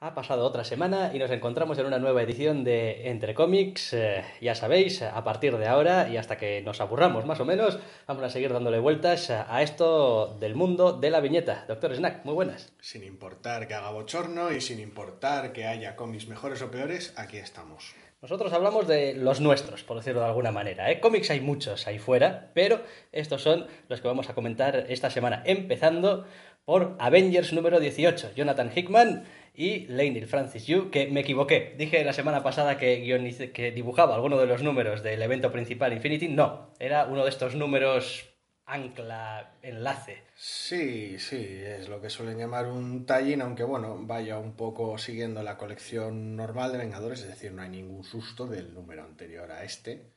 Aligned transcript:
Ha 0.00 0.14
pasado 0.14 0.44
otra 0.44 0.62
semana 0.62 1.10
y 1.12 1.18
nos 1.18 1.28
encontramos 1.32 1.76
en 1.76 1.86
una 1.86 1.98
nueva 1.98 2.22
edición 2.22 2.62
de 2.62 3.10
Entre 3.10 3.34
Cómics. 3.34 3.94
Eh, 3.94 4.24
ya 4.40 4.54
sabéis, 4.54 5.02
a 5.02 5.24
partir 5.24 5.56
de 5.56 5.66
ahora 5.66 6.08
y 6.08 6.16
hasta 6.16 6.36
que 6.36 6.62
nos 6.62 6.80
aburramos 6.80 7.26
más 7.26 7.40
o 7.40 7.44
menos, 7.44 7.80
vamos 8.06 8.22
a 8.22 8.30
seguir 8.30 8.52
dándole 8.52 8.78
vueltas 8.78 9.28
a 9.30 9.60
esto 9.60 10.36
del 10.38 10.54
mundo 10.54 10.92
de 10.92 11.10
la 11.10 11.18
viñeta. 11.18 11.64
Doctor 11.66 11.96
Snack, 11.96 12.24
muy 12.24 12.34
buenas. 12.34 12.72
Sin 12.80 13.02
importar 13.02 13.66
que 13.66 13.74
haga 13.74 13.90
bochorno 13.90 14.52
y 14.52 14.60
sin 14.60 14.78
importar 14.78 15.52
que 15.52 15.66
haya 15.66 15.96
cómics 15.96 16.28
mejores 16.28 16.62
o 16.62 16.70
peores, 16.70 17.12
aquí 17.16 17.38
estamos. 17.38 17.96
Nosotros 18.22 18.52
hablamos 18.52 18.86
de 18.86 19.14
los 19.14 19.40
nuestros, 19.40 19.82
por 19.82 19.96
decirlo 19.96 20.20
de 20.20 20.26
alguna 20.26 20.52
manera. 20.52 20.92
¿eh? 20.92 21.00
Cómics 21.00 21.30
hay 21.30 21.40
muchos 21.40 21.88
ahí 21.88 21.98
fuera, 21.98 22.52
pero 22.54 22.82
estos 23.10 23.42
son 23.42 23.66
los 23.88 24.00
que 24.00 24.06
vamos 24.06 24.30
a 24.30 24.34
comentar 24.34 24.86
esta 24.88 25.10
semana, 25.10 25.42
empezando 25.44 26.24
por 26.64 26.96
Avengers 26.98 27.52
número 27.52 27.80
18. 27.80 28.32
Jonathan 28.36 28.70
Hickman 28.74 29.24
y 29.58 29.88
Leinil 29.88 30.28
Francis 30.28 30.66
Yu, 30.66 30.88
que 30.88 31.08
me 31.08 31.20
equivoqué. 31.20 31.74
Dije 31.76 32.04
la 32.04 32.12
semana 32.12 32.44
pasada 32.44 32.78
que, 32.78 33.72
dibujaba 33.74 34.14
alguno 34.14 34.38
de 34.38 34.46
los 34.46 34.62
números 34.62 35.02
del 35.02 35.20
evento 35.20 35.50
principal 35.50 35.92
Infinity. 35.92 36.28
No, 36.28 36.70
era 36.78 37.06
uno 37.06 37.24
de 37.24 37.30
estos 37.30 37.56
números 37.56 38.28
ancla, 38.66 39.54
enlace. 39.62 40.22
Sí, 40.36 41.18
sí, 41.18 41.44
es 41.64 41.88
lo 41.88 42.00
que 42.00 42.08
suelen 42.08 42.38
llamar 42.38 42.68
un 42.68 43.04
tie 43.04 43.36
aunque 43.42 43.64
bueno, 43.64 43.98
vaya 44.06 44.38
un 44.38 44.52
poco 44.54 44.96
siguiendo 44.96 45.42
la 45.42 45.56
colección 45.56 46.36
normal 46.36 46.70
de 46.70 46.78
Vengadores, 46.78 47.22
es 47.22 47.28
decir, 47.28 47.50
no 47.50 47.62
hay 47.62 47.70
ningún 47.70 48.04
susto 48.04 48.46
del 48.46 48.72
número 48.72 49.02
anterior 49.02 49.50
a 49.50 49.64
este, 49.64 50.12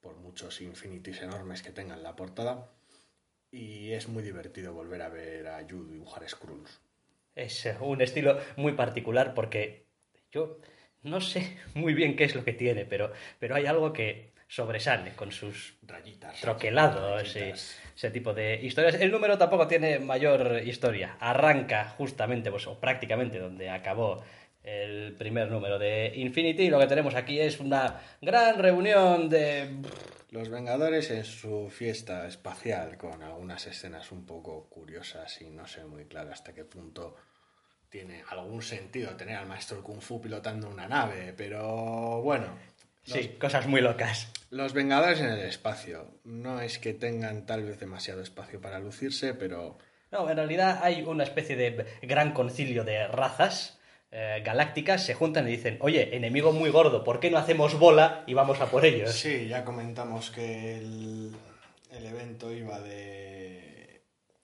por 0.00 0.16
muchos 0.16 0.60
Infinities 0.60 1.22
enormes 1.22 1.62
que 1.62 1.70
tengan 1.70 2.02
la 2.02 2.16
portada. 2.16 2.72
Y 3.52 3.92
es 3.92 4.08
muy 4.08 4.24
divertido 4.24 4.74
volver 4.74 5.02
a 5.02 5.10
ver 5.10 5.46
a 5.46 5.62
Yu 5.62 5.86
dibujar 5.86 6.28
Skrulls. 6.28 6.83
Es 7.34 7.66
eh, 7.66 7.76
un 7.80 8.00
estilo 8.00 8.38
muy 8.56 8.72
particular 8.72 9.34
porque 9.34 9.86
yo 10.30 10.58
no 11.02 11.20
sé 11.20 11.56
muy 11.74 11.94
bien 11.94 12.16
qué 12.16 12.24
es 12.24 12.34
lo 12.34 12.44
que 12.44 12.52
tiene, 12.52 12.84
pero, 12.84 13.12
pero 13.38 13.54
hay 13.54 13.66
algo 13.66 13.92
que 13.92 14.32
sobresale 14.46 15.12
con 15.16 15.32
sus 15.32 15.74
rayitas, 15.82 16.40
troquelados 16.40 17.34
y 17.34 17.40
ese 17.40 18.10
tipo 18.12 18.32
de 18.32 18.60
historias. 18.62 18.94
El 18.96 19.10
número 19.10 19.36
tampoco 19.36 19.66
tiene 19.66 19.98
mayor 19.98 20.62
historia. 20.64 21.16
Arranca 21.18 21.88
justamente, 21.96 22.50
pues, 22.50 22.66
o 22.66 22.78
prácticamente 22.78 23.38
donde 23.38 23.70
acabó 23.70 24.22
el 24.62 25.14
primer 25.18 25.50
número 25.50 25.78
de 25.78 26.12
Infinity. 26.14 26.64
Y 26.64 26.70
lo 26.70 26.78
que 26.78 26.86
tenemos 26.86 27.14
aquí 27.14 27.40
es 27.40 27.58
una 27.58 28.00
gran 28.20 28.58
reunión 28.58 29.28
de 29.28 29.68
los 30.34 30.48
Vengadores 30.48 31.12
en 31.12 31.24
su 31.24 31.70
fiesta 31.70 32.26
espacial, 32.26 32.98
con 32.98 33.22
algunas 33.22 33.68
escenas 33.68 34.10
un 34.10 34.26
poco 34.26 34.68
curiosas 34.68 35.40
y 35.40 35.48
no 35.48 35.64
sé 35.68 35.84
muy 35.84 36.06
claro 36.06 36.32
hasta 36.32 36.52
qué 36.52 36.64
punto 36.64 37.14
tiene 37.88 38.24
algún 38.30 38.60
sentido 38.60 39.14
tener 39.14 39.36
al 39.36 39.46
maestro 39.46 39.80
Kung 39.84 40.00
Fu 40.00 40.20
pilotando 40.20 40.68
una 40.68 40.88
nave, 40.88 41.32
pero 41.36 42.20
bueno. 42.20 42.48
Sí, 43.04 43.36
cosas 43.38 43.68
muy 43.68 43.80
locas. 43.80 44.26
Los 44.50 44.72
Vengadores 44.72 45.20
en 45.20 45.28
el 45.28 45.38
espacio. 45.38 46.18
No 46.24 46.60
es 46.60 46.80
que 46.80 46.94
tengan 46.94 47.46
tal 47.46 47.62
vez 47.62 47.78
demasiado 47.78 48.20
espacio 48.20 48.60
para 48.60 48.80
lucirse, 48.80 49.34
pero... 49.34 49.78
No, 50.10 50.28
en 50.28 50.36
realidad 50.36 50.80
hay 50.82 51.02
una 51.02 51.22
especie 51.22 51.54
de 51.54 51.86
gran 52.02 52.32
concilio 52.32 52.82
de 52.82 53.06
razas 53.06 53.78
eh, 54.16 54.42
galácticas 54.44 55.04
se 55.04 55.12
juntan 55.12 55.48
y 55.48 55.50
dicen, 55.50 55.76
oye, 55.80 56.14
enemigo 56.14 56.52
muy 56.52 56.70
gordo, 56.70 57.02
¿por 57.02 57.18
qué 57.18 57.32
no 57.32 57.38
hacemos 57.38 57.76
bola 57.76 58.22
y 58.28 58.34
vamos 58.34 58.60
a 58.60 58.66
por 58.66 58.84
ellos? 58.84 59.10
Sí, 59.10 59.48
ya 59.48 59.64
comentamos 59.64 60.30
que 60.30 60.78
el, 60.78 61.32
el 61.90 62.06
evento 62.06 62.52
iba 62.52 62.78
de 62.78 64.02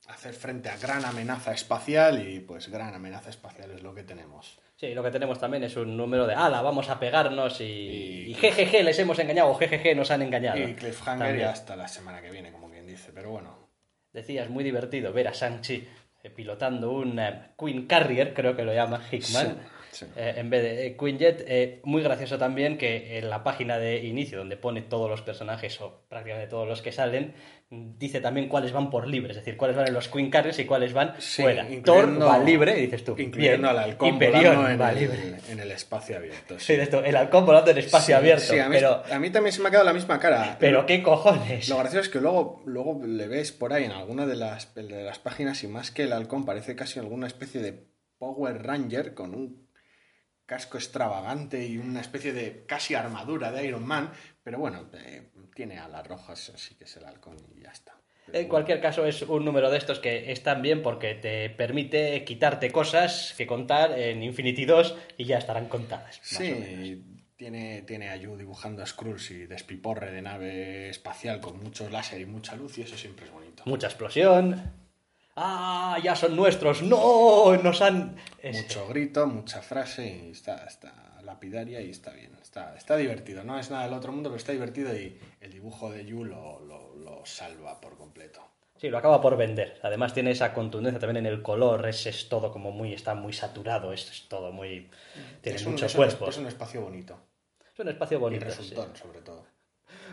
hacer 0.08 0.34
frente 0.34 0.70
a 0.70 0.76
gran 0.76 1.04
amenaza 1.04 1.52
espacial 1.52 2.26
y 2.26 2.40
pues 2.40 2.68
gran 2.68 2.92
amenaza 2.94 3.30
espacial 3.30 3.70
es 3.70 3.84
lo 3.84 3.94
que 3.94 4.02
tenemos. 4.02 4.58
Sí, 4.74 4.92
lo 4.92 5.04
que 5.04 5.12
tenemos 5.12 5.38
también 5.38 5.62
es 5.62 5.76
un 5.76 5.96
número 5.96 6.26
de, 6.26 6.34
ala, 6.34 6.62
vamos 6.62 6.88
a 6.88 6.98
pegarnos 6.98 7.60
y, 7.60 8.24
y, 8.26 8.34
jejeje, 8.34 8.82
les 8.82 8.98
hemos 8.98 9.20
engañado 9.20 9.50
o 9.50 9.54
jejeje, 9.54 9.94
nos 9.94 10.10
han 10.10 10.22
engañado. 10.22 10.58
Y 10.58 10.74
cliffhanger 10.74 11.38
y 11.38 11.42
hasta 11.42 11.76
la 11.76 11.86
semana 11.86 12.20
que 12.20 12.32
viene, 12.32 12.50
como 12.50 12.68
quien 12.68 12.88
dice, 12.88 13.12
pero 13.14 13.30
bueno. 13.30 13.70
Decías, 14.12 14.50
muy 14.50 14.64
divertido 14.64 15.12
ver 15.12 15.28
a 15.28 15.32
Shang-Chi 15.32 15.74
eh, 15.74 15.88
pilotando 16.28 16.92
un 16.92 17.18
eh, 17.18 17.52
Queen 17.58 17.86
Carrier, 17.86 18.34
creo 18.34 18.54
que 18.54 18.64
lo 18.64 18.74
llama 18.74 19.00
Hickman, 19.10 19.56
eh, 20.16 20.34
en 20.36 20.50
vez 20.50 20.62
de 20.62 20.96
Queen 20.96 21.18
Jet. 21.18 21.80
muy 21.84 22.02
gracioso 22.02 22.38
también 22.38 22.78
que 22.78 23.18
en 23.18 23.30
la 23.30 23.42
página 23.42 23.78
de 23.78 24.04
inicio, 24.04 24.38
donde 24.38 24.56
pone 24.56 24.82
todos 24.82 25.08
los 25.08 25.22
personajes 25.22 25.80
o 25.80 26.02
prácticamente 26.08 26.48
todos 26.50 26.68
los 26.68 26.82
que 26.82 26.92
salen, 26.92 27.34
dice 27.70 28.20
también 28.20 28.48
cuáles 28.48 28.72
van 28.72 28.90
por 28.90 29.06
libre, 29.06 29.30
es 29.30 29.36
decir, 29.36 29.56
cuáles 29.56 29.76
van 29.76 29.86
en 29.86 29.94
los 29.94 30.08
Queen 30.08 30.28
Carriers 30.28 30.58
y 30.58 30.64
cuáles 30.64 30.92
van 30.92 31.14
fuera. 31.20 31.66
Thor 31.84 32.20
va 32.20 32.38
libre, 32.38 32.74
dices 32.74 33.04
tú. 33.04 33.14
Incluyendo 33.16 33.68
al 33.68 33.78
halcón 33.78 34.18
volando 34.18 34.68
en, 34.68 34.80
el, 34.80 35.36
en 35.48 35.60
el 35.60 35.70
espacio 35.70 36.16
abierto. 36.16 36.58
Sí, 36.58 36.72
esto, 36.72 37.04
el 37.04 37.14
halcón 37.14 37.46
volando 37.46 37.70
en 37.70 37.78
espacio 37.78 38.16
abierto. 38.16 38.52
a, 38.60 38.68
mí, 38.68 38.74
pero, 38.74 39.02
a 39.08 39.18
mí 39.20 39.30
también 39.30 39.52
se 39.52 39.62
me 39.62 39.68
ha 39.68 39.70
quedado 39.70 39.86
la 39.86 39.92
misma 39.92 40.18
cara. 40.18 40.56
Pero 40.58 40.84
qué 40.84 41.00
cojones. 41.00 41.68
Lo 41.68 41.78
gracioso 41.78 42.02
es 42.02 42.08
que 42.08 42.20
luego, 42.20 42.60
luego 42.66 43.00
le 43.06 43.28
ves 43.28 43.52
por 43.52 43.72
ahí 43.72 43.84
en 43.84 43.92
alguna 43.92 44.26
de 44.26 44.34
las, 44.34 44.74
de 44.74 45.04
las 45.04 45.20
páginas 45.20 45.62
y 45.62 45.68
más 45.68 45.92
que 45.92 46.04
el 46.04 46.12
halcón 46.12 46.44
parece 46.44 46.74
casi 46.74 46.98
alguna 46.98 47.28
especie 47.28 47.60
de 47.60 47.84
Power 48.18 48.64
Ranger 48.64 49.14
con 49.14 49.32
un 49.34 49.69
casco 50.50 50.78
extravagante 50.78 51.64
y 51.64 51.78
una 51.78 52.00
especie 52.00 52.32
de 52.32 52.64
casi 52.66 52.96
armadura 52.96 53.52
de 53.52 53.64
Iron 53.68 53.86
Man, 53.86 54.10
pero 54.42 54.58
bueno, 54.58 54.90
eh, 54.94 55.28
tiene 55.54 55.78
alas 55.78 56.04
rojas, 56.04 56.50
así 56.52 56.74
que 56.74 56.84
es 56.84 56.96
el 56.96 57.04
halcón 57.04 57.36
y 57.56 57.62
ya 57.62 57.70
está. 57.70 57.94
en 58.32 58.48
cualquier 58.48 58.80
caso, 58.80 59.06
es 59.06 59.22
un 59.22 59.44
número 59.44 59.70
de 59.70 59.78
estos 59.78 60.00
que 60.00 60.32
están 60.32 60.60
bien 60.60 60.82
porque 60.82 61.14
te 61.14 61.50
permite 61.50 62.24
quitarte 62.24 62.72
cosas 62.72 63.32
que 63.38 63.46
contar 63.46 63.96
en 63.96 64.24
Infinity 64.24 64.64
2 64.64 64.96
y 65.18 65.24
ya 65.26 65.38
estarán 65.38 65.68
contadas. 65.68 66.18
Sí, 66.20 67.04
tiene, 67.36 67.82
tiene 67.82 68.08
a 68.08 68.16
Yu 68.16 68.36
dibujando 68.36 68.82
a 68.82 68.86
Skrulls 68.86 69.30
y 69.30 69.46
despiporre 69.46 70.10
de 70.10 70.20
nave 70.20 70.88
espacial 70.88 71.40
con 71.40 71.62
muchos 71.62 71.92
láser 71.92 72.20
y 72.20 72.26
mucha 72.26 72.56
luz 72.56 72.76
y 72.76 72.82
eso 72.82 72.96
siempre 72.96 73.26
es 73.26 73.30
bonito. 73.30 73.62
Mucha 73.66 73.86
explosión. 73.86 74.89
¡Ah! 75.42 75.98
¡Ya 76.02 76.14
son 76.14 76.36
nuestros! 76.36 76.82
¡No! 76.82 77.56
Nos 77.56 77.80
han. 77.80 78.16
Mucho 78.44 78.86
grito, 78.88 79.26
mucha 79.26 79.62
frase 79.62 80.24
y 80.26 80.32
está, 80.32 80.66
está 80.66 80.92
lapidaria 81.22 81.80
y 81.80 81.88
está 81.88 82.12
bien. 82.12 82.32
Está, 82.42 82.76
está 82.76 82.94
divertido. 82.98 83.42
No 83.42 83.58
es 83.58 83.70
nada 83.70 83.84
del 83.84 83.94
otro 83.94 84.12
mundo, 84.12 84.28
pero 84.28 84.36
está 84.36 84.52
divertido 84.52 84.94
y 84.94 85.18
el 85.40 85.50
dibujo 85.50 85.90
de 85.90 86.04
Yu 86.04 86.24
lo, 86.24 86.60
lo, 86.60 87.24
salva 87.24 87.80
por 87.80 87.96
completo. 87.96 88.42
Sí, 88.76 88.90
lo 88.90 88.98
acaba 88.98 89.22
por 89.22 89.38
vender. 89.38 89.78
Además 89.82 90.12
tiene 90.12 90.30
esa 90.30 90.52
contundencia 90.52 91.00
también 91.00 91.24
en 91.24 91.32
el 91.32 91.42
color, 91.42 91.88
es, 91.88 92.06
es 92.06 92.28
todo 92.28 92.52
como 92.52 92.70
muy, 92.70 92.92
está 92.92 93.14
muy 93.14 93.32
saturado, 93.32 93.92
es, 93.92 94.10
es 94.10 94.28
todo 94.28 94.52
muy... 94.52 94.90
Tiene 95.40 95.56
es 95.56 95.66
mucho 95.66 95.86
un, 95.86 95.92
cuerpo. 95.92 96.28
Es 96.28 96.38
un 96.38 96.46
espacio 96.46 96.82
bonito. 96.82 97.18
Es 97.72 97.78
un 97.78 97.88
espacio 97.88 98.20
bonito. 98.20 98.44
Y 98.44 98.48
resultón, 98.48 98.94
sobre 98.94 99.20
todo. 99.20 99.46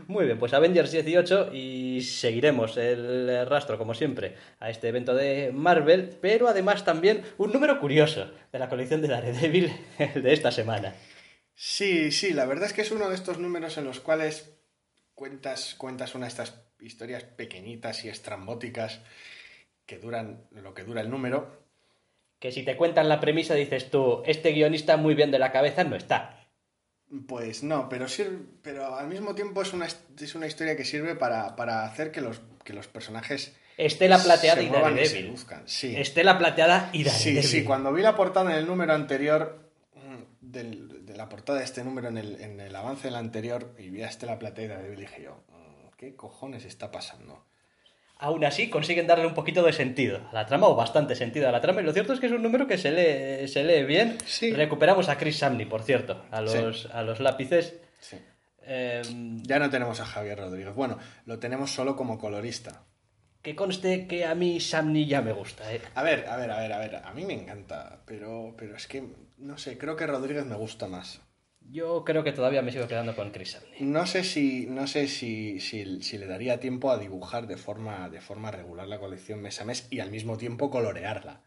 Muy 0.08 0.25
bien, 0.25 0.38
pues 0.38 0.53
Avengers 0.53 0.91
18 0.91 1.53
y 1.53 2.02
seguiremos 2.02 2.78
el 2.78 3.46
rastro, 3.47 3.78
como 3.78 3.94
siempre, 3.94 4.35
a 4.59 4.69
este 4.69 4.88
evento 4.90 5.16
de 5.16 5.52
Marvel, 5.53 6.18
pero 6.22 6.47
además 6.47 6.85
también 6.85 7.24
un 7.38 7.52
número 7.52 7.80
curioso 7.80 8.31
de 8.52 8.59
la 8.59 8.69
colección 8.69 9.02
de 9.02 9.07
Daredevil 9.07 9.71
de 10.16 10.33
esta 10.33 10.51
semana. 10.51 10.94
Sí, 11.56 12.12
sí, 12.12 12.33
la 12.33 12.45
verdad 12.45 12.66
es 12.66 12.74
que 12.74 12.81
es 12.81 12.92
uno 12.92 13.10
de 13.10 13.16
estos 13.16 13.39
números 13.39 13.77
en 13.77 13.86
los 13.86 14.00
cuales 14.00 14.54
cuentas, 15.16 15.74
cuentas 15.75 16.13
una 16.13 16.27
de 16.27 16.30
estas 16.30 16.62
historias 16.80 17.24
pequeñitas 17.24 18.06
y 18.06 18.10
estrambóticas 18.10 19.01
que 19.88 19.98
duran 19.98 20.45
lo 20.51 20.75
que 20.75 20.83
dura 20.83 21.01
el 21.01 21.10
número. 21.10 21.66
Que 22.39 22.51
si 22.51 22.62
te 22.62 22.77
cuentan 22.77 23.10
la 23.10 23.19
premisa 23.19 23.56
dices 23.56 23.89
tú, 23.89 24.21
este 24.27 24.51
guionista 24.51 24.98
muy 24.98 25.16
bien 25.16 25.31
de 25.31 25.39
la 25.39 25.51
cabeza 25.51 25.83
no 25.83 25.95
está. 25.95 26.37
Pues 27.27 27.63
no, 27.63 27.88
pero 27.88 28.07
sirve, 28.07 28.39
pero 28.62 28.95
al 28.95 29.07
mismo 29.07 29.33
tiempo 29.33 29.62
es 29.62 29.71
una, 29.74 29.88
es 29.88 30.36
una 30.36 30.48
historia 30.48 30.75
que 30.75 30.83
sirve 30.83 31.15
para, 31.15 31.56
para 31.56 31.86
hacer 31.86 32.12
que 32.12 32.19
los, 32.19 32.42
que 32.63 32.74
los 32.74 32.88
personajes 32.88 33.56
Estela 33.77 34.18
Plateada 34.18 34.62
y 34.62 34.69
Daredevil. 34.69 35.36
Sí. 35.65 35.95
Estela 35.95 36.38
Plateada 36.38 36.89
y 36.94 37.04
Daredevil. 37.04 37.44
Sí, 37.44 37.59
sí, 37.59 37.63
cuando 37.63 37.94
vi 37.94 38.01
la 38.01 38.15
portada 38.15 38.51
en 38.51 38.57
el 38.57 38.65
número 38.65 38.94
anterior, 38.94 39.69
mm, 39.94 40.24
del, 40.42 41.06
de 41.06 41.15
la 41.15 41.30
portada 41.30 41.59
de 41.59 41.65
este 41.65 41.83
número 41.83 42.07
en 42.07 42.18
el, 42.18 42.42
en 42.42 42.59
el 42.59 42.75
avance 42.75 43.07
del 43.07 43.15
anterior, 43.15 43.75
y 43.77 43.89
vi 43.89 44.01
a 44.01 44.07
Estela 44.07 44.39
Plateada 44.39 44.65
y 44.65 44.75
Daredevil, 44.75 45.00
dije 45.00 45.21
yo, 45.21 45.44
mm, 45.50 45.95
¿qué 45.95 46.15
cojones 46.15 46.65
está 46.65 46.92
pasando? 46.92 47.45
Aún 48.19 48.44
así 48.46 48.69
consiguen 48.69 49.08
darle 49.08 49.25
un 49.28 49.34
poquito 49.34 49.64
de 49.64 49.74
sentido 49.74 50.19
a 50.31 50.34
la 50.34 50.46
trama, 50.46 50.68
o 50.68 50.75
bastante 50.75 51.16
sentido 51.16 51.48
a 51.48 51.52
la 51.52 51.62
trama, 51.62 51.81
y 51.81 51.84
lo 51.84 51.94
cierto 51.94 52.14
es 52.14 52.19
que 52.19 52.25
es 52.28 52.31
un 52.31 52.42
número 52.44 52.68
que 52.68 52.78
se 52.78 52.92
lee, 52.92 53.48
se 53.48 53.64
lee 53.64 53.84
bien. 53.86 54.18
Sí. 54.25 54.52
Recuperamos 54.54 55.10
a 55.10 55.18
Chris 55.18 55.38
Samney, 55.38 55.66
por 55.66 55.84
cierto, 55.84 56.24
a 56.31 56.42
los, 56.42 56.88
a 56.88 57.02
los 57.04 57.19
lápices. 57.19 57.75
Sí. 58.00 58.18
Eh, 58.62 59.02
Ya 59.44 59.60
no 59.60 59.69
tenemos 59.69 60.00
a 60.02 60.06
Javier 60.06 60.38
Rodríguez. 60.40 60.75
Bueno, 60.75 60.98
lo 61.25 61.40
tenemos 61.40 61.72
solo 61.72 61.96
como 61.96 62.18
colorista. 62.18 62.84
que 63.42 63.56
conste 63.56 64.08
que 64.08 64.25
a 64.25 64.36
mí 64.36 64.60
Samney 64.60 65.06
ya 65.06 65.22
me 65.22 65.31
gusta, 65.31 65.74
¿eh? 65.74 65.80
A 65.96 66.04
ver, 66.04 66.25
a 66.28 66.36
ver, 66.36 66.52
a 66.52 66.60
ver, 66.60 66.74
a 66.74 66.80
ver. 66.80 66.96
A 66.98 67.14
mí 67.14 67.24
me 67.24 67.34
encanta, 67.34 68.02
pero, 68.06 68.56
pero 68.58 68.75
es 68.75 68.88
que, 68.88 69.04
no 69.38 69.58
sé, 69.58 69.78
creo 69.78 69.96
que 69.96 70.06
Rodríguez 70.06 70.46
me 70.46 70.56
gusta 70.56 70.88
más. 70.88 71.22
Yo 71.69 72.04
creo 72.06 72.24
que 72.24 72.31
todavía 72.31 72.62
me 72.62 72.72
sigo 72.72 72.88
quedando 72.88 73.16
con 73.16 73.31
Chris. 73.31 73.62
No 73.81 74.08
sé 74.08 74.24
si, 74.24 74.68
no 74.68 74.88
sé 74.88 75.08
si, 75.08 75.60
si, 75.60 76.02
si 76.02 76.18
le 76.18 76.25
daría 76.25 76.60
tiempo 76.62 76.92
a 76.92 76.98
dibujar 76.98 77.46
de 77.46 77.58
forma, 77.58 78.10
de 78.10 78.22
forma 78.22 78.52
regular 78.52 78.88
la 78.88 79.00
colección 79.00 79.42
mes 79.42 79.60
a 79.60 79.66
mes 79.66 79.88
y 79.92 80.00
al 80.00 80.10
mismo 80.10 80.38
tiempo 80.38 80.69
colorearla. 80.69 81.42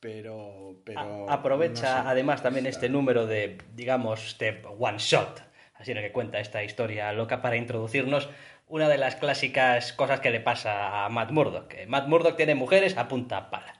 Pero, 0.00 0.82
pero 0.84 1.28
A- 1.28 1.34
aprovecha 1.34 1.96
no 1.96 2.02
sé. 2.04 2.08
además 2.10 2.42
también 2.42 2.66
este 2.66 2.88
número 2.88 3.26
de, 3.26 3.58
digamos, 3.74 4.36
de 4.38 4.62
one 4.78 4.98
shot, 4.98 5.42
así 5.74 5.90
en 5.92 5.98
el 5.98 6.04
que 6.04 6.12
cuenta 6.12 6.38
esta 6.38 6.62
historia 6.62 7.12
loca 7.12 7.40
para 7.42 7.56
introducirnos 7.56 8.28
una 8.66 8.88
de 8.88 8.98
las 8.98 9.16
clásicas 9.16 9.92
cosas 9.94 10.20
que 10.20 10.30
le 10.30 10.40
pasa 10.40 11.04
a 11.04 11.08
Matt 11.08 11.30
Murdock. 11.30 11.68
Que 11.68 11.86
Matt 11.86 12.06
Murdock 12.08 12.36
tiene 12.36 12.54
mujeres 12.54 12.96
a 12.98 13.08
punta 13.08 13.48
pala. 13.50 13.77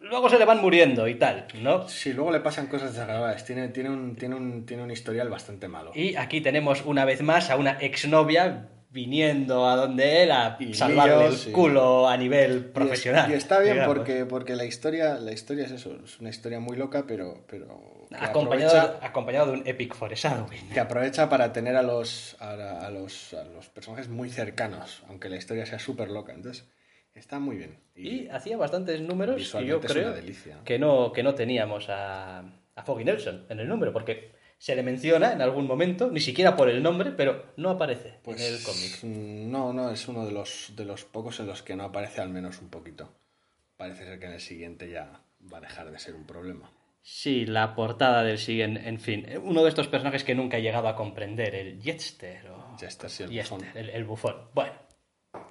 Luego 0.00 0.28
se 0.30 0.38
le 0.38 0.44
van 0.44 0.60
muriendo 0.62 1.08
y 1.08 1.16
tal, 1.16 1.48
¿no? 1.60 1.88
Sí, 1.88 2.12
luego 2.12 2.30
le 2.30 2.40
pasan 2.40 2.66
cosas 2.68 2.92
desagradables. 2.92 3.44
Tiene, 3.44 3.68
tiene, 3.68 3.90
un, 3.90 4.14
tiene, 4.16 4.34
un, 4.36 4.64
tiene 4.64 4.82
un 4.82 4.90
historial 4.90 5.28
bastante 5.28 5.68
malo. 5.68 5.90
Y 5.94 6.14
aquí 6.16 6.40
tenemos 6.40 6.82
una 6.84 7.04
vez 7.04 7.22
más 7.22 7.50
a 7.50 7.56
una 7.56 7.72
exnovia 7.80 8.68
viniendo 8.90 9.68
a 9.68 9.76
donde 9.76 10.22
él 10.22 10.30
a 10.30 10.56
Y 10.60 10.72
salvarle 10.74 11.26
el 11.26 11.52
culo 11.52 12.08
a 12.08 12.16
nivel 12.16 12.52
Y 12.52 12.56
es- 12.56 12.62
profesional. 12.72 13.30
Y, 13.30 13.34
está 13.34 13.58
bien 13.60 13.74
digamos. 13.74 13.94
porque, 13.96 14.24
porque 14.24 14.54
la 14.56 14.64
historia, 14.64 15.14
la 15.18 15.32
historia 15.32 15.66
es 15.66 15.72
eso, 15.72 15.98
es 16.02 16.18
una 16.20 16.30
historia 16.30 16.60
muy 16.60 16.76
loca, 16.76 17.04
pero, 17.06 17.44
pero 17.48 18.06
Acompañado, 18.18 18.98
acompañado 19.02 19.46
de 19.52 19.58
un 19.58 19.66
epic 19.66 19.94
foreshadow. 19.94 20.46
que 20.72 20.80
aprovecha 20.80 21.28
para 21.28 21.52
tener 21.52 21.76
a 21.76 21.82
los, 21.82 22.36
a, 22.40 22.52
a 22.86 22.90
los, 22.90 23.34
a 23.34 23.42
los 23.44 23.68
personajes 23.68 24.08
muy 24.08 24.30
cercanos, 24.30 25.02
aunque 25.08 25.28
la 25.28 25.36
historia 25.36 25.66
sea 25.66 25.80
súper 25.80 26.10
loca. 26.10 26.32
Entonces, 26.32 26.64
está 27.16 27.38
muy 27.38 27.56
bien. 27.56 27.78
Y 27.94 28.28
hacía 28.28 28.56
bastantes 28.56 29.00
números 29.00 29.54
y 29.60 29.66
yo 29.66 29.80
creo 29.80 30.14
que 30.64 30.78
no, 30.78 31.12
que 31.12 31.22
no 31.22 31.34
teníamos 31.34 31.88
a, 31.88 32.40
a 32.40 32.82
Foggy 32.84 33.04
Nelson 33.04 33.46
en 33.48 33.60
el 33.60 33.68
número, 33.68 33.92
porque 33.92 34.32
se 34.58 34.74
le 34.76 34.82
menciona 34.82 35.32
en 35.32 35.42
algún 35.42 35.66
momento, 35.66 36.10
ni 36.10 36.20
siquiera 36.20 36.56
por 36.56 36.68
el 36.68 36.82
nombre, 36.82 37.10
pero 37.12 37.52
no 37.56 37.70
aparece 37.70 38.14
Pues, 38.22 38.40
en 38.40 38.54
el 38.54 38.62
cómic. 38.62 39.02
No, 39.50 39.72
no, 39.72 39.90
es 39.90 40.06
uno 40.08 40.24
de 40.26 40.32
los, 40.32 40.72
de 40.76 40.84
los 40.84 41.04
pocos 41.04 41.40
en 41.40 41.46
los 41.46 41.62
que 41.62 41.76
no 41.76 41.84
aparece 41.84 42.20
al 42.20 42.30
menos 42.30 42.60
un 42.60 42.68
poquito. 42.70 43.12
Parece 43.76 44.04
ser 44.04 44.18
que 44.18 44.26
en 44.26 44.32
el 44.32 44.40
siguiente 44.40 44.90
ya 44.90 45.20
va 45.52 45.58
a 45.58 45.60
dejar 45.60 45.90
de 45.90 45.98
ser 45.98 46.14
un 46.14 46.24
problema. 46.26 46.70
Sí, 47.02 47.46
la 47.46 47.74
portada 47.76 48.24
del 48.24 48.38
siguiente, 48.38 48.88
en 48.88 48.98
fin, 48.98 49.26
uno 49.42 49.62
de 49.62 49.68
estos 49.68 49.86
personajes 49.86 50.24
que 50.24 50.34
nunca 50.34 50.56
he 50.56 50.62
llegado 50.62 50.88
a 50.88 50.96
comprender, 50.96 51.54
el 51.54 51.80
Jetster 51.80 52.50
o 52.50 52.76
Jester, 52.78 53.08
sí, 53.10 53.22
el 53.22 53.30
Jester, 53.30 53.58
bufón. 53.58 53.76
el, 53.76 53.90
el 53.90 54.04
bufón. 54.04 54.36
Bueno, 54.54 54.72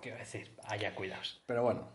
quiero 0.05 0.19
decir, 0.19 0.51
haya 0.65 0.93
cuidados. 0.93 1.41
Pero 1.47 1.63
bueno, 1.63 1.89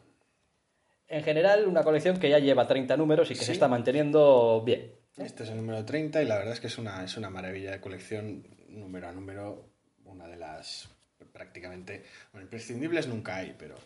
En 1.07 1.23
general, 1.23 1.67
una 1.67 1.83
colección 1.85 2.19
que 2.19 2.29
ya 2.29 2.39
lleva 2.39 2.67
30 2.67 2.97
números 2.97 3.31
y 3.31 3.35
que 3.35 3.45
se 3.45 3.53
está 3.53 3.69
manteniendo 3.69 4.63
bien. 4.65 4.95
Este 5.17 5.43
es 5.45 5.51
el 5.51 5.57
número 5.57 5.85
30 5.85 6.23
y 6.23 6.27
la 6.27 6.37
verdad 6.37 6.55
es 6.55 6.61
que 6.61 6.69
es 6.69 6.79
una, 6.79 7.05
es 7.05 7.17
una 7.17 7.31
maravilla 7.31 7.73
de 7.73 7.81
colección, 7.81 8.47
número 8.69 9.09
a 9.09 9.13
número, 9.13 9.71
una 10.05 10.27
de 10.29 10.37
las 10.37 10.89
prácticamente, 11.33 12.05
bueno, 12.33 12.45
imprescindibles 12.45 13.07
nunca 13.07 13.37
hay, 13.37 13.55
pero 13.59 13.77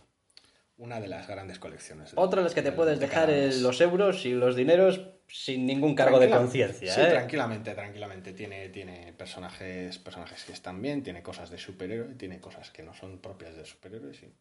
una 0.77 1.01
de 1.01 1.09
las 1.09 1.27
grandes 1.29 1.59
colecciones. 1.59 2.13
Otra 2.17 2.41
de 2.41 2.45
las 2.45 2.55
que 2.55 2.63
te 2.63 2.71
de- 2.71 2.77
puedes 2.77 2.99
de 3.01 3.07
dejar 3.07 3.29
los 3.61 3.81
euros 3.81 4.25
y 4.27 4.33
los 4.33 4.57
dineros 4.57 5.01
sin 5.29 5.67
ningún 5.67 5.95
cargo 5.95 6.19
de 6.19 6.29
conciencia. 6.29 6.93
Sí, 6.93 7.01
¿eh? 7.01 7.07
tranquilamente, 7.07 7.75
tranquilamente. 7.75 8.33
Tiene, 8.33 8.69
tiene 8.69 9.13
personajes, 9.17 9.99
personajes 9.99 10.45
que 10.45 10.53
están 10.53 10.83
bien, 10.83 11.03
tiene 11.03 11.23
cosas 11.23 11.51
de 11.51 11.59
superhéroe, 11.59 12.15
tiene 12.15 12.41
cosas 12.41 12.71
que 12.71 12.83
no 12.83 12.93
son 12.95 13.19
propias 13.21 13.57
de 13.57 13.65
superhéroes. 13.65 14.23
y- 14.23 14.33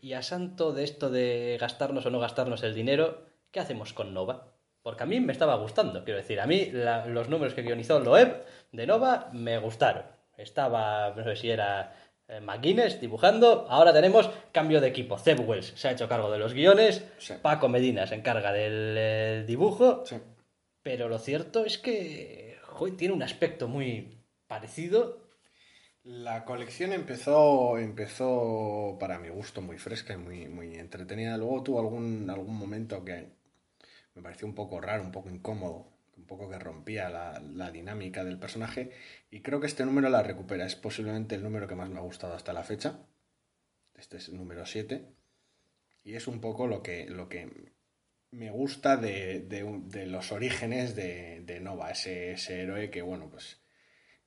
Y 0.00 0.12
a 0.12 0.22
santo 0.22 0.72
de 0.72 0.84
esto 0.84 1.10
de 1.10 1.56
gastarnos 1.60 2.06
o 2.06 2.10
no 2.10 2.20
gastarnos 2.20 2.62
el 2.62 2.74
dinero, 2.74 3.24
¿qué 3.50 3.58
hacemos 3.60 3.92
con 3.92 4.14
Nova? 4.14 4.52
Porque 4.82 5.02
a 5.02 5.06
mí 5.06 5.18
me 5.20 5.32
estaba 5.32 5.56
gustando, 5.56 6.04
quiero 6.04 6.18
decir, 6.20 6.38
a 6.40 6.46
mí 6.46 6.70
la- 6.72 7.04
los 7.06 7.28
números 7.28 7.52
que 7.54 7.62
guionizó 7.62 7.98
Loeb 7.98 8.44
de 8.72 8.86
Nova 8.86 9.28
me 9.32 9.58
gustaron. 9.58 10.04
Estaba, 10.36 11.12
no 11.16 11.24
sé 11.24 11.34
si 11.34 11.50
era 11.50 11.94
McGuinness 12.42 13.00
dibujando, 13.00 13.66
ahora 13.70 13.92
tenemos 13.92 14.28
cambio 14.52 14.80
de 14.80 14.88
equipo. 14.88 15.18
Zeb 15.18 15.48
Wells 15.48 15.72
se 15.76 15.88
ha 15.88 15.92
hecho 15.92 16.08
cargo 16.08 16.30
de 16.30 16.38
los 16.38 16.52
guiones, 16.52 17.04
Sí. 17.18 17.34
Paco 17.40 17.68
Medina 17.68 18.06
se 18.06 18.14
encarga 18.16 18.52
del 18.52 18.94
eh, 18.98 19.44
dibujo, 19.46 20.04
Sí. 20.06 20.16
pero 20.82 21.08
lo 21.08 21.18
cierto 21.18 21.64
es 21.64 21.78
que 21.78 22.56
joder, 22.64 22.96
tiene 22.96 23.14
un 23.14 23.22
aspecto 23.22 23.66
muy 23.68 24.18
parecido. 24.46 25.26
La 26.04 26.44
colección 26.44 26.92
empezó, 26.92 27.76
empezó 27.78 28.96
para 29.00 29.18
mi 29.18 29.28
gusto 29.28 29.60
muy 29.60 29.78
fresca 29.78 30.14
y 30.14 30.16
muy, 30.16 30.48
muy 30.48 30.74
entretenida. 30.76 31.36
Luego 31.36 31.62
tuvo 31.62 31.80
algún, 31.80 32.30
algún 32.30 32.56
momento 32.56 33.04
que 33.04 33.26
me 34.14 34.22
pareció 34.22 34.46
un 34.46 34.54
poco 34.54 34.80
raro, 34.80 35.02
un 35.02 35.12
poco 35.12 35.28
incómodo, 35.28 35.86
un 36.18 36.26
poco 36.26 36.50
que 36.50 36.58
rompía 36.58 37.08
la, 37.08 37.40
la 37.40 37.70
dinámica 37.70 38.24
del 38.24 38.38
personaje. 38.38 38.90
Y 39.30 39.40
creo 39.40 39.60
que 39.60 39.66
este 39.66 39.86
número 39.86 40.10
la 40.10 40.22
recupera. 40.22 40.66
Es 40.66 40.76
posiblemente 40.76 41.36
el 41.36 41.42
número 41.42 41.66
que 41.66 41.74
más 41.74 41.88
me 41.88 41.98
ha 41.98 42.02
gustado 42.02 42.34
hasta 42.34 42.52
la 42.52 42.64
fecha. 42.64 42.98
Este 43.96 44.18
es 44.18 44.28
el 44.28 44.36
número 44.36 44.66
7. 44.66 45.06
Y 46.04 46.14
es 46.14 46.26
un 46.28 46.40
poco 46.40 46.66
lo 46.66 46.82
que, 46.82 47.06
lo 47.08 47.28
que 47.28 47.72
me 48.30 48.50
gusta 48.50 48.96
de, 48.96 49.40
de 49.40 49.80
de 49.86 50.06
los 50.06 50.32
orígenes 50.32 50.94
de, 50.94 51.40
de 51.40 51.60
Nova, 51.60 51.90
ese, 51.90 52.32
ese 52.32 52.62
héroe 52.62 52.90
que, 52.90 53.02
bueno, 53.02 53.28
pues 53.30 53.60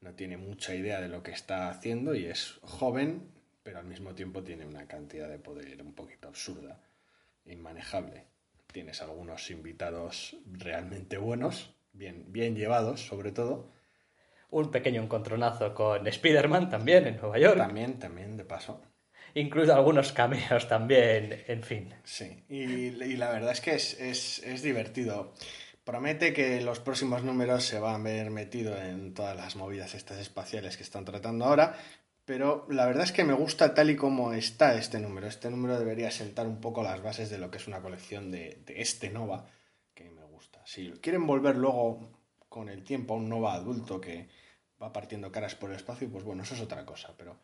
no 0.02 0.16
tiene 0.16 0.38
mucha 0.38 0.74
idea 0.74 1.00
de 1.00 1.08
lo 1.08 1.22
que 1.22 1.32
está 1.32 1.70
haciendo 1.70 2.16
y 2.16 2.26
es 2.26 2.60
joven, 2.64 3.32
pero 3.64 3.80
al 3.80 3.86
mismo 3.86 4.16
tiempo 4.16 4.44
tiene 4.44 4.66
una 4.66 4.88
cantidad 4.88 5.30
de 5.30 5.38
poder 5.38 5.82
un 5.82 5.94
poquito 5.94 6.28
absurda, 6.28 6.82
inmanejable. 7.46 8.26
Tienes 8.72 9.02
algunos 9.02 9.52
invitados 9.52 10.38
realmente 10.46 11.18
buenos, 11.18 11.76
bien, 11.94 12.26
bien 12.32 12.56
llevados 12.56 13.06
sobre 13.06 13.32
todo. 13.32 13.72
Un 14.50 14.70
pequeño 14.70 15.02
encontronazo 15.02 15.74
con 15.74 16.06
Spider-Man 16.06 16.70
también 16.70 17.08
en 17.08 17.18
Nueva 17.18 17.40
York. 17.40 17.58
También, 17.58 18.00
también 18.00 18.36
de 18.38 18.44
paso. 18.44 18.82
Incluso 19.34 19.74
algunos 19.74 20.12
cameos 20.12 20.68
también, 20.68 21.44
en 21.48 21.64
fin. 21.64 21.94
Sí, 22.04 22.44
y, 22.50 22.64
y 22.64 23.16
la 23.16 23.32
verdad 23.32 23.52
es 23.54 23.62
que 23.62 23.76
es, 23.76 24.00
es, 24.00 24.40
es 24.40 24.62
divertido. 24.62 25.34
Promete 25.86 26.34
que 26.34 26.62
los 26.62 26.80
próximos 26.80 27.24
números 27.24 27.64
se 27.64 27.80
van 27.80 28.02
a 28.02 28.04
ver 28.04 28.30
metido 28.30 28.78
en 28.78 29.14
todas 29.14 29.36
las 29.36 29.56
movidas 29.56 29.96
estas 29.96 30.20
espaciales 30.20 30.78
que 30.78 30.84
están 30.84 31.06
tratando 31.06 31.46
ahora, 31.46 31.76
pero 32.26 32.68
la 32.70 32.86
verdad 32.86 33.06
es 33.06 33.12
que 33.12 33.24
me 33.24 33.34
gusta 33.34 33.74
tal 33.74 33.90
y 33.90 33.96
como 33.96 34.34
está 34.34 34.76
este 34.76 35.00
número. 35.00 35.28
Este 35.28 35.50
número 35.50 35.80
debería 35.80 36.12
sentar 36.12 36.46
un 36.46 36.62
poco 36.62 36.84
las 36.84 37.02
bases 37.02 37.30
de 37.30 37.40
lo 37.40 37.50
que 37.50 37.58
es 37.58 37.68
una 37.68 37.82
colección 37.82 38.32
de, 38.32 38.62
de 38.66 38.82
este 38.82 39.10
Nova. 39.10 39.48
Si 40.72 40.90
quieren 41.02 41.28
volver 41.28 41.58
luego 41.58 42.00
con 42.48 42.70
el 42.70 42.82
tiempo 42.86 43.14
a 43.14 43.18
un 43.18 43.28
Nova 43.28 43.56
adulto 43.56 44.00
que 44.00 44.30
va 44.82 44.94
partiendo 44.94 45.30
caras 45.30 45.54
por 45.54 45.70
el 45.70 45.76
espacio, 45.76 46.10
pues 46.10 46.24
bueno, 46.24 46.44
eso 46.44 46.56
es 46.56 46.62
otra 46.62 46.86
cosa, 46.86 47.14
pero 47.18 47.36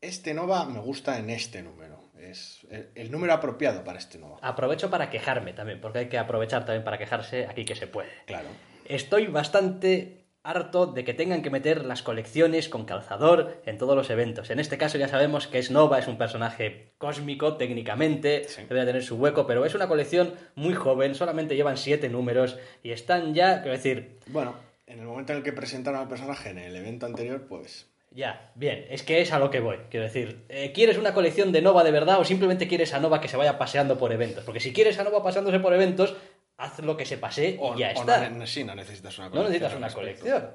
este 0.00 0.32
Nova 0.32 0.64
me 0.64 0.80
gusta 0.80 1.18
en 1.18 1.28
este 1.28 1.62
número. 1.62 2.12
Es 2.18 2.66
el, 2.70 2.92
el 2.94 3.10
número 3.10 3.34
apropiado 3.34 3.84
para 3.84 3.98
este 3.98 4.18
Nova. 4.18 4.38
Aprovecho 4.40 4.88
para 4.88 5.10
quejarme 5.10 5.52
también, 5.52 5.82
porque 5.82 5.98
hay 5.98 6.08
que 6.08 6.16
aprovechar 6.16 6.64
también 6.64 6.82
para 6.82 6.96
quejarse 6.96 7.46
aquí 7.46 7.66
que 7.66 7.76
se 7.76 7.86
puede. 7.86 8.08
Claro. 8.24 8.48
Estoy 8.86 9.26
bastante 9.26 10.19
harto 10.42 10.86
de 10.86 11.04
que 11.04 11.12
tengan 11.14 11.42
que 11.42 11.50
meter 11.50 11.84
las 11.84 12.02
colecciones 12.02 12.68
con 12.68 12.84
calzador 12.86 13.60
en 13.66 13.76
todos 13.78 13.94
los 13.94 14.08
eventos. 14.10 14.50
En 14.50 14.58
este 14.58 14.78
caso 14.78 14.96
ya 14.96 15.08
sabemos 15.08 15.46
que 15.46 15.58
es 15.58 15.70
Nova, 15.70 15.98
es 15.98 16.08
un 16.08 16.16
personaje 16.16 16.92
cósmico 16.98 17.56
técnicamente, 17.56 18.44
Sí. 18.48 18.62
debería 18.62 18.86
tener 18.86 19.02
su 19.04 19.16
hueco, 19.16 19.46
pero 19.46 19.64
es 19.66 19.74
una 19.74 19.88
colección 19.88 20.32
muy 20.54 20.74
joven, 20.74 21.14
solamente 21.14 21.56
llevan 21.56 21.76
siete 21.76 22.08
números 22.08 22.58
y 22.82 22.92
están 22.92 23.34
ya, 23.34 23.60
quiero 23.62 23.76
decir, 23.76 24.18
Bueno, 24.28 24.54
en 24.86 25.00
el 25.00 25.06
momento 25.06 25.32
en 25.32 25.38
el 25.38 25.44
que 25.44 25.52
presentaron 25.52 26.00
al 26.00 26.08
personaje 26.08 26.50
en 26.50 26.58
el 26.58 26.74
evento 26.74 27.06
anterior, 27.06 27.44
pues 27.46 27.86
Ya, 28.12 28.50
bien, 28.56 28.86
es 28.90 29.04
que 29.04 29.20
es 29.20 29.32
a 29.32 29.38
lo 29.38 29.50
que 29.52 29.60
voy. 29.60 29.76
Quiero 29.88 30.04
decir, 30.04 30.42
eh, 30.48 30.72
¿quieres 30.72 30.98
una 30.98 31.14
colección 31.14 31.52
de 31.52 31.62
Nova 31.62 31.84
de 31.84 31.92
verdad 31.92 32.18
o 32.18 32.24
simplemente 32.24 32.66
quieres 32.66 32.92
a 32.92 32.98
Nova 32.98 33.20
que 33.20 33.28
se 33.28 33.36
vaya 33.36 33.56
paseando 33.56 33.98
por 33.98 34.10
eventos? 34.12 34.42
Porque 34.42 34.58
si 34.58 34.72
quieres 34.72 34.98
a 34.98 35.04
Nova 35.04 35.22
paseándose 35.22 35.60
por 35.60 35.72
eventos, 35.74 36.16
haz 36.60 36.78
lo 36.80 36.96
que 36.96 37.04
se 37.06 37.18
pase 37.18 37.56
o, 37.60 37.74
y 37.74 37.80
ya 37.80 37.88
o 37.88 38.00
está. 38.00 38.28
no, 38.30 38.46
sí, 38.46 38.64
no 38.64 38.74
necesitas 38.74 39.16
una 39.18 39.26
No 39.28 39.32
colección. 39.32 39.52
necesitas 39.52 39.72
al 39.72 39.78
una 39.78 39.92
colección. 39.92 40.50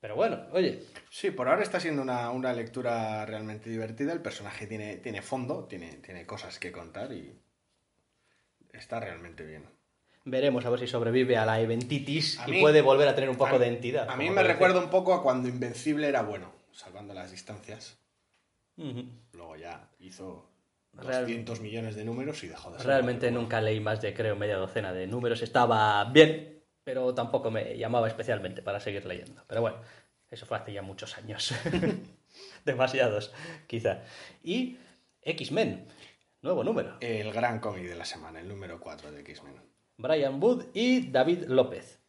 Pero 0.00 0.16
bueno, 0.16 0.46
oye, 0.52 0.82
Sí, 1.10 1.30
por 1.30 1.48
ahora 1.48 1.62
está 1.62 1.78
siendo 1.78 2.02
una, 2.02 2.30
una 2.30 2.52
lectura 2.52 3.24
realmente 3.26 3.70
divertida. 3.70 4.12
El 4.12 4.20
personaje 4.20 4.66
tiene, 4.66 4.96
tiene 4.96 5.22
fondo, 5.22 5.64
tiene, 5.66 5.94
tiene 5.98 6.26
cosas 6.26 6.58
que 6.58 6.72
contar 6.72 7.12
y 7.12 7.38
está 8.72 8.98
realmente 8.98 9.44
bien. 9.44 9.64
veremos 10.24 10.64
a 10.66 10.70
ver 10.70 10.80
si 10.80 10.86
sobrevive 10.88 11.36
a 11.36 11.44
la 11.46 11.60
eventitis 11.60 12.38
A 12.40 12.48
y 12.48 12.52
mí- 12.52 12.60
puede 12.60 12.80
volver 12.80 13.06
a 13.08 13.14
tener 13.14 13.30
un 13.30 13.36
poco 13.36 13.56
a, 13.56 13.58
de 13.58 13.66
entidad. 13.68 14.08
A 14.10 14.16
mí 14.16 14.28
me 14.30 14.36
parece. 14.36 14.52
recuerda 14.54 14.80
un 14.80 14.90
poco 14.90 15.14
a 15.14 15.22
cuando 15.22 15.48
Invencible 15.48 16.08
era 16.08 16.22
bueno, 16.22 16.52
salvando 16.72 17.12
las 17.14 17.30
distancias. 17.30 17.98
Luego 19.32 19.56
ya 19.56 19.88
hizo 20.00 20.48
Real- 20.94 21.22
200 21.22 21.60
millones 21.60 21.94
de 21.96 22.04
números 22.04 22.42
y 22.44 22.48
dejó 22.48 22.70
de 22.70 22.78
ser. 22.78 22.86
Realmente 22.86 23.30
nunca 23.30 23.60
leí 23.60 23.80
más 23.80 24.00
de, 24.02 24.12
creo, 24.14 24.36
media 24.36 24.56
docena 24.56 24.92
de 24.92 25.06
números. 25.06 25.42
Estaba 25.42 26.04
bien, 26.06 26.62
pero 26.84 27.14
tampoco 27.14 27.50
me 27.50 27.76
llamaba 27.78 28.08
especialmente 28.08 28.62
para 28.62 28.78
seguir 28.80 29.04
leyendo. 29.06 29.42
Pero 29.46 29.62
bueno, 29.62 29.78
eso 30.30 30.44
fue 30.46 30.58
hace 30.58 30.72
ya 30.72 30.82
muchos 30.82 31.16
años. 31.18 31.54
Demasiados, 32.64 33.32
quizá. 33.66 34.02
Y 34.42 34.76
X-Men, 35.22 35.86
nuevo 36.42 36.62
número. 36.64 36.96
El 37.00 37.32
gran 37.32 37.58
cómic 37.60 37.84
de 37.84 37.96
la 37.96 38.04
semana, 38.04 38.40
el 38.40 38.48
número 38.48 38.80
4 38.80 39.10
de 39.12 39.20
X-Men. 39.20 39.54
Brian 39.96 40.42
Wood 40.42 40.66
y 40.74 41.10
David 41.10 41.44
López. 41.48 42.00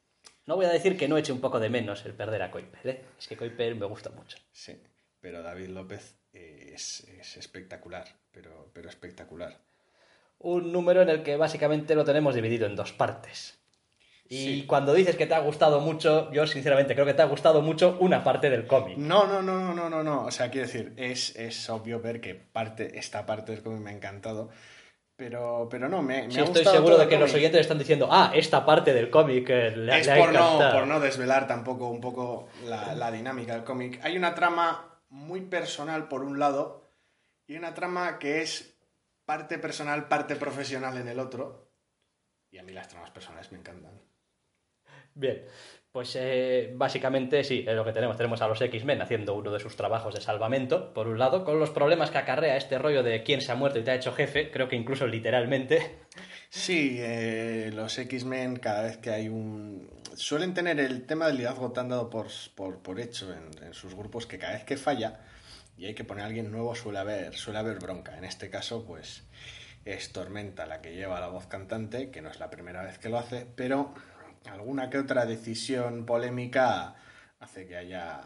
No 0.45 0.55
voy 0.55 0.65
a 0.65 0.69
decir 0.69 0.97
que 0.97 1.07
no 1.07 1.17
eche 1.17 1.31
un 1.31 1.39
poco 1.41 1.59
de 1.59 1.69
menos 1.69 2.05
el 2.05 2.13
perder 2.13 2.41
a 2.41 2.51
Kuiper, 2.51 2.87
¿eh? 2.87 3.01
Es 3.17 3.27
que 3.27 3.37
Kuiper 3.37 3.75
me 3.75 3.85
gusta 3.85 4.09
mucho. 4.09 4.37
Sí, 4.51 4.77
pero 5.19 5.41
David 5.41 5.67
López 5.69 6.17
eh, 6.33 6.71
es, 6.73 7.01
es 7.07 7.37
espectacular, 7.37 8.05
pero, 8.33 8.69
pero 8.73 8.89
espectacular. 8.89 9.57
Un 10.39 10.71
número 10.73 11.01
en 11.01 11.09
el 11.09 11.23
que 11.23 11.37
básicamente 11.37 11.95
lo 11.95 12.03
tenemos 12.03 12.35
dividido 12.35 12.65
en 12.65 12.75
dos 12.75 12.91
partes. 12.91 13.59
Y 14.27 14.35
Sí. 14.61 14.65
cuando 14.67 14.93
dices 14.93 15.15
que 15.15 15.27
te 15.27 15.35
ha 15.35 15.39
gustado 15.39 15.79
mucho, 15.79 16.31
yo 16.31 16.47
sinceramente 16.47 16.95
creo 16.95 17.05
que 17.05 17.13
te 17.13 17.21
ha 17.21 17.25
gustado 17.25 17.61
mucho 17.61 17.97
una 17.99 18.23
parte 18.23 18.49
del 18.49 18.65
cómic. 18.67 18.97
No, 18.97 19.27
no, 19.27 19.41
no, 19.41 19.59
no, 19.59 19.73
no, 19.73 19.89
no, 19.89 20.03
no. 20.03 20.25
O 20.25 20.31
sea, 20.31 20.49
quiero 20.49 20.65
decir, 20.67 20.93
es, 20.97 21.35
es 21.35 21.69
obvio 21.69 21.99
ver 22.01 22.19
que 22.19 22.33
parte, 22.33 22.97
esta 22.97 23.25
parte 23.25 23.51
del 23.51 23.61
cómic 23.63 23.79
me 23.81 23.91
ha 23.91 23.93
encantado. 23.93 24.49
Pero, 25.15 25.67
pero 25.69 25.87
no, 25.87 26.01
me, 26.01 26.23
me 26.23 26.31
Sí, 26.31 26.39
ha 26.39 26.43
estoy 26.43 26.63
gustado 26.63 26.75
seguro 26.77 26.95
todo 26.95 27.03
de 27.05 27.09
que 27.09 27.19
los 27.19 27.33
oyentes 27.33 27.61
están 27.61 27.77
diciendo, 27.77 28.07
ah, 28.11 28.31
esta 28.33 28.65
parte 28.65 28.93
del 28.93 29.11
cómic 29.11 29.47
eh, 29.49 29.71
le, 29.77 29.99
es 29.99 30.07
le 30.07 30.13
ha 30.13 30.17
por 30.17 30.33
no, 30.33 30.39
encantado". 30.55 30.73
por 30.79 30.87
no 30.87 30.99
desvelar 30.99 31.45
tampoco 31.47 31.87
un 31.89 32.01
poco 32.01 32.47
la, 32.65 32.95
la 32.95 33.11
dinámica 33.11 33.53
del 33.53 33.63
cómic. 33.63 33.99
Hay 34.03 34.17
una 34.17 34.33
trama 34.33 34.99
muy 35.09 35.41
personal 35.41 36.07
por 36.07 36.23
un 36.23 36.39
lado 36.39 36.82
y 37.47 37.55
una 37.55 37.73
trama 37.73 38.19
que 38.19 38.41
es 38.41 38.77
parte 39.25 39.57
personal, 39.57 40.07
parte 40.07 40.35
profesional 40.35 40.97
en 40.97 41.07
el 41.07 41.19
otro. 41.19 41.71
Y 42.51 42.57
a 42.57 42.63
mí 42.63 42.71
las 42.71 42.87
tramas 42.87 43.11
personales 43.11 43.51
me 43.51 43.57
encantan. 43.57 43.99
Bien, 45.15 45.45
pues 45.91 46.15
eh, 46.19 46.71
básicamente 46.75 47.43
sí, 47.43 47.63
es 47.67 47.75
lo 47.75 47.85
que 47.85 47.91
tenemos. 47.91 48.17
Tenemos 48.17 48.41
a 48.41 48.47
los 48.47 48.61
X-Men 48.61 49.01
haciendo 49.01 49.35
uno 49.35 49.51
de 49.51 49.59
sus 49.59 49.75
trabajos 49.75 50.13
de 50.13 50.21
salvamento, 50.21 50.93
por 50.93 51.07
un 51.07 51.19
lado, 51.19 51.43
con 51.43 51.59
los 51.59 51.69
problemas 51.69 52.09
que 52.09 52.17
acarrea 52.17 52.57
este 52.57 52.79
rollo 52.79 53.03
de 53.03 53.23
quién 53.23 53.41
se 53.41 53.51
ha 53.51 53.55
muerto 53.55 53.79
y 53.79 53.83
te 53.83 53.91
ha 53.91 53.95
hecho 53.95 54.13
jefe, 54.13 54.49
creo 54.49 54.67
que 54.67 54.75
incluso 54.75 55.07
literalmente. 55.07 55.99
Sí, 56.49 56.97
eh, 56.99 57.71
los 57.73 57.97
X-Men 57.97 58.57
cada 58.57 58.83
vez 58.83 58.97
que 58.97 59.09
hay 59.09 59.29
un... 59.29 59.89
Suelen 60.15 60.53
tener 60.53 60.79
el 60.79 61.05
tema 61.05 61.27
del 61.27 61.37
liderazgo 61.37 61.71
tan 61.71 61.89
dado 61.89 62.09
por, 62.09 62.27
por, 62.55 62.79
por 62.83 62.99
hecho 62.99 63.33
en, 63.33 63.49
en 63.63 63.73
sus 63.73 63.95
grupos 63.95 64.27
que 64.27 64.37
cada 64.37 64.53
vez 64.53 64.63
que 64.63 64.77
falla 64.77 65.19
y 65.77 65.85
hay 65.85 65.93
que 65.95 66.03
poner 66.03 66.23
a 66.23 66.27
alguien 66.27 66.51
nuevo 66.51 66.75
suele 66.75 66.99
haber, 66.99 67.35
suele 67.35 67.59
haber 67.59 67.79
bronca. 67.79 68.17
En 68.17 68.23
este 68.25 68.49
caso, 68.49 68.85
pues 68.85 69.23
es 69.85 70.11
Tormenta 70.13 70.65
la 70.65 70.81
que 70.81 70.95
lleva 70.95 71.19
la 71.19 71.27
voz 71.27 71.47
cantante, 71.47 72.09
que 72.11 72.21
no 72.21 72.29
es 72.29 72.39
la 72.39 72.49
primera 72.49 72.83
vez 72.83 72.99
que 72.99 73.09
lo 73.09 73.17
hace, 73.17 73.45
pero 73.55 73.93
alguna 74.49 74.89
que 74.89 74.97
otra 74.99 75.25
decisión 75.25 76.05
polémica 76.05 76.95
hace 77.39 77.67
que 77.67 77.75
haya 77.77 78.21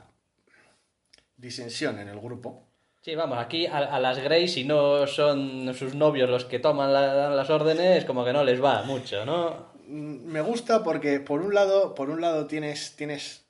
disensión 1.36 2.00
en 2.00 2.08
el 2.08 2.20
grupo. 2.20 2.68
Sí, 3.02 3.16
vamos, 3.16 3.38
aquí 3.38 3.66
a, 3.68 3.78
a 3.78 4.00
las 4.00 4.20
Grey, 4.20 4.48
si 4.48 4.64
no 4.66 5.08
son 5.08 5.74
sus 5.74 5.96
novios 5.96 6.30
los 6.30 6.46
que 6.46 6.60
toman 6.60 6.92
la- 6.92 7.30
las 7.30 7.50
órdenes, 7.50 8.04
como 8.06 8.26
que 8.26 8.34
no 8.34 8.44
les 8.44 8.62
va 8.62 8.84
mucho, 8.84 9.26
¿no? 9.26 9.72
Mm, 9.88 10.26
me 10.26 10.42
gusta 10.42 10.84
porque 10.84 11.20
por 11.22 11.42
un 11.42 11.54
lado, 11.54 11.96
por 11.96 12.10
un 12.10 12.20
lado 12.20 12.48
tienes, 12.48 12.96
tienes, 12.98 13.48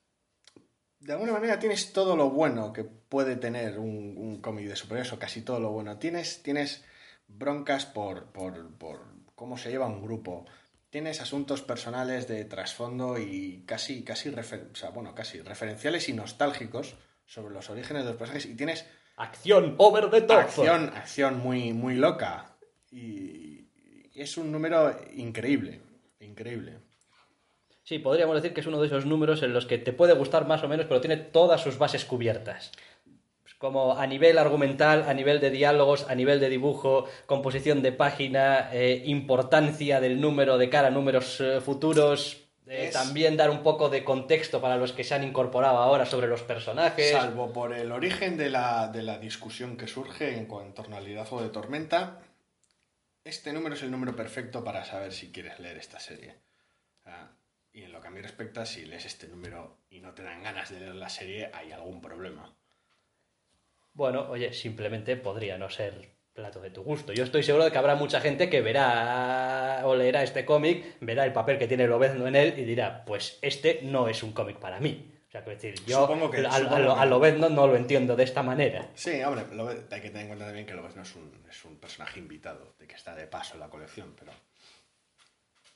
de 0.99 1.13
alguna 1.13 1.31
manera 1.33 1.57
tienes 1.59 1.91
todo 1.93 2.15
lo 2.15 2.29
bueno 2.29 2.71
que 2.71 2.85
puede 3.09 3.35
tener 3.35 3.79
un, 3.79 4.15
un 4.17 4.41
cómic 4.41 4.67
de 4.67 4.75
superhéroes 4.75 5.13
o 5.13 5.19
casi 5.19 5.41
todo 5.41 5.59
lo 5.59 5.71
bueno. 5.71 5.97
Tienes, 5.97 6.43
tienes 6.43 6.83
broncas 7.27 7.85
por, 7.85 8.25
por, 8.27 8.69
por 8.77 9.01
cómo 9.35 9.57
se 9.57 9.69
lleva 9.69 9.87
un 9.87 10.01
grupo. 10.01 10.45
Tienes 10.89 11.21
asuntos 11.21 11.61
personales 11.61 12.27
de 12.27 12.45
trasfondo 12.45 13.17
y 13.19 13.63
casi, 13.65 14.03
casi, 14.03 14.29
refer- 14.31 14.71
o 14.71 14.75
sea, 14.75 14.89
bueno, 14.89 15.13
casi 15.13 15.41
referenciales 15.41 16.07
y 16.09 16.13
nostálgicos 16.13 16.95
sobre 17.25 17.53
los 17.53 17.69
orígenes 17.69 18.03
de 18.03 18.09
los 18.09 18.17
personajes. 18.17 18.45
Y 18.49 18.55
tienes 18.55 18.85
Acción 19.17 19.75
over 19.79 20.09
the 20.09 20.21
top. 20.21 20.37
acción, 20.37 20.91
acción 20.95 21.39
muy, 21.39 21.73
muy 21.73 21.95
loca. 21.95 22.55
Y, 22.91 23.67
y 24.13 24.21
es 24.21 24.37
un 24.37 24.51
número 24.51 24.95
increíble, 25.15 25.81
increíble. 26.19 26.79
Sí, 27.83 27.99
podríamos 27.99 28.35
decir 28.35 28.53
que 28.53 28.61
es 28.61 28.67
uno 28.67 28.79
de 28.81 28.87
esos 28.87 29.05
números 29.05 29.43
en 29.43 29.53
los 29.53 29.65
que 29.65 29.77
te 29.77 29.93
puede 29.93 30.13
gustar 30.13 30.45
más 30.45 30.61
o 30.63 30.67
menos, 30.67 30.85
pero 30.87 30.99
tiene 31.01 31.17
todas 31.17 31.61
sus 31.61 31.77
bases 31.77 32.05
cubiertas. 32.05 32.71
Como 33.57 33.97
a 33.97 34.05
nivel 34.05 34.37
argumental, 34.37 35.03
a 35.07 35.13
nivel 35.13 35.39
de 35.39 35.49
diálogos, 35.49 36.05
a 36.09 36.13
nivel 36.15 36.39
de 36.39 36.49
dibujo, 36.49 37.05
composición 37.25 37.81
de 37.81 37.91
página, 37.91 38.69
eh, 38.71 39.01
importancia 39.05 39.99
del 39.99 40.21
número 40.21 40.57
de 40.59 40.69
cara 40.69 40.89
a 40.89 40.91
números 40.91 41.41
eh, 41.41 41.59
futuros, 41.59 42.43
eh, 42.67 42.85
Es- 42.87 42.93
también 42.93 43.35
dar 43.35 43.49
un 43.49 43.63
poco 43.63 43.89
de 43.89 44.03
contexto 44.03 44.61
para 44.61 44.77
los 44.77 44.93
que 44.93 45.03
se 45.03 45.15
han 45.15 45.23
incorporado 45.23 45.77
ahora 45.77 46.05
sobre 46.05 46.27
los 46.27 46.43
personajes. 46.43 47.11
Salvo 47.11 47.51
por 47.51 47.73
el 47.73 47.91
origen 47.91 48.37
de 48.37 48.49
la, 48.51 48.89
de 48.89 49.01
la 49.01 49.17
discusión 49.17 49.75
que 49.75 49.87
surge 49.87 50.37
en 50.37 50.45
cuanto 50.45 50.67
en 50.67 50.73
torno 50.75 50.97
al 50.97 51.05
liderazgo 51.05 51.41
de 51.41 51.49
Tormenta, 51.49 52.19
este 53.23 53.51
número 53.53 53.75
es 53.75 53.81
el 53.83 53.89
número 53.91 54.15
perfecto 54.15 54.63
para 54.63 54.85
saber 54.85 55.11
si 55.13 55.31
quieres 55.31 55.59
leer 55.59 55.77
esta 55.77 55.99
serie. 55.99 56.35
Ah, 57.05 57.29
y 57.73 57.83
en 57.83 57.91
lo 57.91 58.01
que 58.01 58.07
a 58.07 58.11
mí 58.11 58.21
respecta, 58.21 58.65
si 58.65 58.85
lees 58.85 59.05
este 59.05 59.27
número 59.27 59.77
y 59.89 59.99
no 59.99 60.13
te 60.13 60.23
dan 60.23 60.43
ganas 60.43 60.69
de 60.69 60.79
leer 60.79 60.95
la 60.95 61.09
serie, 61.09 61.49
hay 61.53 61.71
algún 61.71 62.01
problema. 62.01 62.53
Bueno, 63.97 64.27
oye, 64.29 64.53
simplemente 64.53 65.15
podría 65.17 65.57
no 65.57 65.71
ser 65.71 66.07
plato 66.31 66.61
de 66.61 66.69
tu 66.69 66.83
gusto. 66.83 67.13
Yo 67.13 67.23
estoy 67.23 67.41
seguro 67.41 67.65
de 67.65 67.71
que 67.71 67.79
habrá 67.79 67.95
mucha 67.95 68.21
gente 68.21 68.47
que 68.47 68.61
verá 68.61 69.81
o 69.85 69.95
leerá 69.95 70.21
este 70.21 70.45
cómic, 70.45 70.97
verá 71.01 71.25
el 71.25 71.33
papel 71.33 71.57
que 71.57 71.67
tiene 71.67 71.87
Lobezno 71.87 72.27
en 72.27 72.35
él 72.35 72.53
y 72.59 72.63
dirá, 72.63 73.03
pues 73.05 73.39
este 73.41 73.79
no 73.81 74.07
es 74.07 74.21
un 74.21 74.33
cómic 74.33 74.57
para 74.59 74.79
mí. 74.79 75.11
O 75.27 75.31
sea, 75.31 75.43
que 75.43 75.49
decir, 75.49 75.73
yo 75.87 76.01
Supongo 76.01 76.29
que- 76.29 76.45
a, 76.45 76.49
a- 76.49 76.59
supongo 76.59 76.93
que- 76.93 77.01
a 77.01 77.05
Lobezno 77.05 77.49
no 77.49 77.65
lo 77.65 77.75
entiendo 77.75 78.15
de 78.15 78.23
esta 78.23 78.43
manera. 78.43 78.87
Sí, 78.93 79.19
hombre, 79.23 79.45
hay 79.91 80.01
que 80.01 80.09
tener 80.09 80.21
en 80.21 80.27
cuenta 80.27 80.45
también 80.45 80.67
que 80.67 80.75
Lobezno 80.75 81.01
es 81.01 81.15
un, 81.15 81.31
es 81.49 81.65
un 81.65 81.77
personaje 81.79 82.19
invitado, 82.19 82.75
de 82.77 82.85
que 82.85 82.93
está 82.93 83.15
de 83.15 83.25
paso 83.25 83.55
en 83.55 83.61
la 83.61 83.69
colección, 83.69 84.13
pero... 84.17 84.31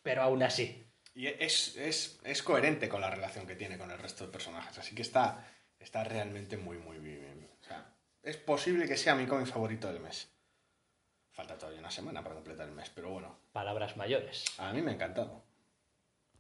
Pero 0.04 0.22
aún 0.22 0.44
así. 0.44 0.86
Y 1.16 1.26
es, 1.26 1.76
es, 1.76 2.20
es 2.24 2.44
coherente 2.44 2.88
con 2.88 3.02
la 3.02 3.10
relación 3.10 3.48
que 3.48 3.56
tiene 3.56 3.80
con 3.80 3.90
el 3.90 3.98
resto 3.98 4.28
de 4.28 4.32
personajes, 4.32 4.78
así 4.78 4.94
que 4.94 5.02
está, 5.02 5.44
está 5.80 6.04
realmente 6.04 6.56
muy, 6.56 6.78
muy 6.78 7.00
bien. 7.00 7.50
Es 8.24 8.38
posible 8.38 8.88
que 8.88 8.98
sea 8.98 9.16
mi 9.16 9.26
cómic 9.26 9.48
favorito 9.48 9.88
del 9.92 10.00
mes. 10.00 10.30
Falta 11.32 11.58
todavía 11.58 11.80
una 11.80 11.90
semana 11.90 12.22
para 12.22 12.36
completar 12.36 12.68
el 12.68 12.76
mes, 12.76 12.92
pero 12.94 13.10
bueno, 13.10 13.36
Palabras 13.52 13.98
mayores. 13.98 14.46
a 14.60 14.72
mí 14.74 14.82
me 14.82 14.92
ha 14.92 14.94
encantado. 14.94 15.44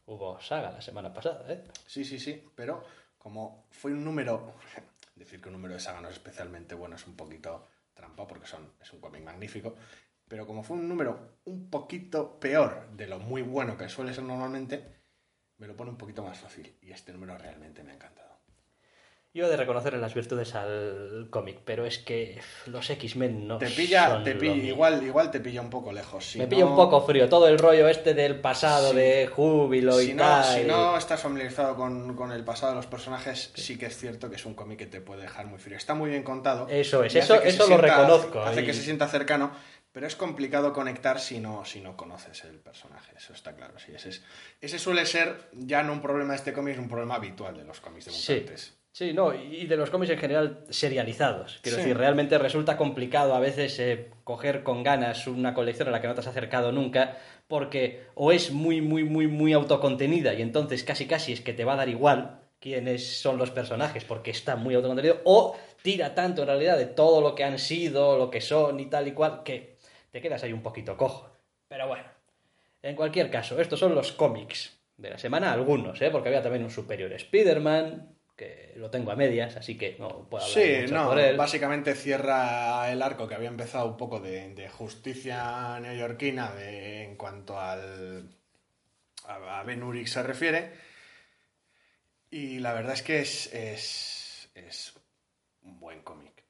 Hubo 0.06 0.40
saga 0.40 0.72
la 0.72 0.82
semana 0.82 1.14
pasada, 1.14 1.52
¿eh? 1.52 1.64
Sí, 1.88 2.06
sí, 2.06 2.20
sí, 2.20 2.46
pero 2.56 2.84
como 3.18 3.66
fue 3.72 3.94
un 3.94 4.04
número, 4.04 4.56
decir 5.16 5.42
que 5.42 5.48
un 5.50 5.54
número 5.54 5.74
de 5.74 5.80
saga 5.80 6.02
no 6.02 6.10
es 6.10 6.16
especialmente 6.16 6.76
bueno 6.76 6.96
es 6.98 7.08
un 7.08 7.16
poquito 7.16 7.68
trampa 7.94 8.28
porque 8.28 8.48
son, 8.48 8.74
es 8.80 8.92
un 8.94 9.00
cómic 9.00 9.24
magnífico, 9.24 9.76
pero 10.28 10.46
como 10.46 10.64
fue 10.64 10.78
un 10.78 10.88
número 10.88 11.38
un 11.46 11.70
poquito 11.70 12.40
peor 12.40 12.90
de 12.92 13.08
lo 13.08 13.20
muy 13.20 13.42
bueno 13.42 13.78
que 13.78 13.90
suele 13.90 14.14
ser 14.14 14.24
normalmente, 14.24 15.02
me 15.58 15.68
lo 15.68 15.76
pone 15.76 15.92
un 15.92 15.98
poquito 15.98 16.24
más 16.24 16.38
fácil 16.40 16.78
y 16.82 16.92
este 16.92 17.12
número 17.12 17.38
realmente 17.38 17.84
me 17.84 17.92
ha 17.92 17.96
encantado. 17.96 18.31
Yo 19.34 19.46
he 19.46 19.50
de 19.50 19.56
reconocerle 19.56 19.98
las 19.98 20.14
virtudes 20.14 20.56
al 20.56 21.28
cómic, 21.30 21.60
pero 21.64 21.86
es 21.86 22.00
que 22.00 22.42
los 22.66 22.90
X-Men 22.90 23.48
no 23.48 23.58
Te 23.60 23.68
pilla, 23.70 24.10
son 24.10 24.26
te 24.26 24.36
pilla 24.36 24.56
igual, 24.56 25.02
igual 25.04 25.32
te 25.32 25.40
pilla 25.40 25.62
un 25.62 25.70
poco 25.70 25.94
lejos. 25.94 26.26
Si 26.32 26.38
Me 26.38 26.44
no- 26.44 26.50
pilla 26.50 26.66
un 26.66 26.76
poco 26.76 27.00
frío 27.06 27.30
todo 27.30 27.48
el 27.48 27.58
rollo 27.58 27.88
este 27.88 28.14
del 28.14 28.42
pasado, 28.42 28.90
Sí. 28.90 28.98
de 28.98 29.28
júbilo 29.28 29.94
Si 30.00 30.12
y 30.12 30.14
no, 30.16 30.24
tal. 30.24 30.44
si 30.44 30.64
no 30.66 30.98
estás 30.98 31.22
familiarizado 31.22 31.78
con, 31.78 32.14
con 32.18 32.34
el 32.34 32.44
pasado 32.44 32.74
de 32.74 32.76
los 32.76 32.88
personajes, 32.88 33.52
sí 33.56 33.78
que 33.78 33.86
es 33.86 33.98
cierto 33.98 34.30
que 34.30 34.36
es 34.36 34.46
un 34.46 34.54
cómic 34.54 34.80
que 34.80 34.86
te 34.88 35.00
puede 35.00 35.22
dejar 35.22 35.46
muy 35.48 35.60
frío. 35.60 35.78
Está 35.78 35.94
muy 35.94 36.10
bien 36.10 36.24
contado. 36.24 36.68
Eso 36.68 37.02
es, 37.06 37.16
eso- 37.16 37.36
eso 37.42 37.60
lo 37.64 37.68
sienta- 37.78 37.88
reconozco, 37.88 38.42
Hace 38.42 38.64
y- 38.64 38.66
que 38.66 38.74
se 38.74 38.82
sienta 38.82 39.08
cercano, 39.08 39.52
pero 39.94 40.08
es 40.08 40.18
complicado 40.18 40.74
conectar 40.74 41.22
si 41.22 41.40
no, 41.40 41.64
si 41.64 41.80
no 41.80 41.96
conoces 41.96 42.44
el 42.44 42.60
personaje. 42.60 43.14
Eso 43.16 43.32
está 43.32 43.56
claro. 43.56 43.80
Sí, 43.80 43.94
ese, 43.96 44.10
es- 44.10 44.24
ese 44.60 44.78
suele 44.78 45.06
ser 45.06 45.48
ya 45.54 45.84
no 45.84 45.94
un 45.94 46.02
problema 46.02 46.32
de 46.32 46.36
este 46.38 46.52
cómic, 46.52 46.74
es 46.74 46.80
un 46.80 46.90
problema 46.90 47.16
habitual 47.16 47.56
de 47.56 47.64
los 47.64 47.80
cómics 47.80 48.06
de 48.08 48.12
mutantes. 48.12 48.62
Sí, 48.62 48.74
no, 49.14 49.34
y 49.34 49.66
de 49.68 49.78
los 49.78 49.90
cómics 49.90 50.12
en 50.12 50.20
general 50.20 50.64
serializados. 50.70 51.60
Quiero 51.62 51.78
Sí. 51.78 51.84
decir, 51.84 51.98
realmente 51.98 52.38
resulta 52.38 52.78
complicado 52.78 53.34
a 53.34 53.40
veces 53.40 53.80
eh, 53.80 54.10
coger 54.24 54.64
con 54.64 54.84
ganas 54.84 55.28
una 55.28 55.54
colección 55.54 55.88
a 55.88 55.92
la 55.92 56.02
que 56.02 56.08
no 56.08 56.14
te 56.14 56.20
has 56.20 56.28
acercado 56.28 56.72
nunca, 56.72 57.18
porque 57.48 58.04
o 58.16 58.32
es 58.32 58.52
muy, 58.52 58.82
muy, 58.82 59.04
muy, 59.04 59.28
muy 59.28 59.54
autocontenida 59.54 60.34
y 60.34 60.42
entonces 60.42 60.84
casi, 60.84 61.06
casi 61.08 61.34
es 61.34 61.42
que 61.42 61.54
te 61.54 61.66
va 61.66 61.74
a 61.74 61.78
dar 61.78 61.90
igual 61.90 62.40
quiénes 62.60 63.20
son 63.20 63.38
los 63.38 63.50
personajes 63.50 64.04
porque 64.04 64.30
está 64.32 64.56
muy 64.56 64.76
autocontenido, 64.76 65.22
o 65.24 65.56
tira 65.82 66.14
tanto 66.14 66.42
en 66.44 66.48
realidad 66.48 66.78
de 66.78 66.86
todo 66.86 67.20
lo 67.22 67.34
que 67.34 67.44
han 67.44 67.58
sido, 67.58 68.18
lo 68.18 68.30
que 68.30 68.40
son 68.42 68.80
y 68.80 68.86
tal 68.86 69.08
y 69.08 69.14
cual, 69.14 69.42
que 69.44 69.78
te 70.12 70.22
quedas 70.22 70.44
ahí 70.44 70.54
un 70.54 70.62
poquito 70.62 70.96
cojo. 70.96 71.30
Pero 71.70 71.88
bueno, 71.88 72.04
en 72.84 72.96
cualquier 72.96 73.32
caso, 73.32 73.60
estos 73.60 73.80
son 73.80 73.96
los 73.96 74.12
cómics 74.12 74.78
de 74.98 75.10
la 75.10 75.18
semana, 75.18 75.52
algunos, 75.54 76.00
¿eh? 76.02 76.10
porque 76.12 76.30
había 76.30 76.44
también 76.44 76.64
un 76.64 76.70
Superior 76.70 77.12
Spider-Man, 77.14 78.16
que 78.36 78.74
lo 78.78 78.90
tengo 78.90 79.12
a 79.12 79.16
medias, 79.16 79.56
así 79.56 79.78
que 79.78 79.96
no 80.00 80.28
puedo 80.30 80.44
hablar 80.46 80.64
Sí, 80.64 80.76
mucho 80.82 80.96
no, 80.96 81.10
por 81.10 81.20
él. 81.20 81.38
básicamente 81.38 81.96
cierra 81.96 82.92
el 82.92 83.02
arco 83.02 83.28
que 83.28 83.36
había 83.36 83.50
empezado 83.50 83.86
un 83.88 83.98
poco 83.98 84.20
de, 84.20 84.54
de 84.56 84.70
justicia 84.70 85.80
neoyorquina 85.80 86.52
de- 86.54 87.04
en 87.04 87.16
cuanto 87.16 87.60
al 87.60 88.30
a, 89.26 89.60
a 89.60 89.64
Ben 89.64 89.84
Urich 89.84 90.08
se 90.08 90.24
refiere. 90.24 90.72
Y 92.30 92.60
la 92.60 92.74
verdad 92.74 92.94
es 92.94 93.02
que 93.02 93.20
es, 93.20 93.54
es, 93.54 94.50
es 94.56 94.94
un 95.64 95.80
buen 95.80 96.02
cómic. 96.02 96.44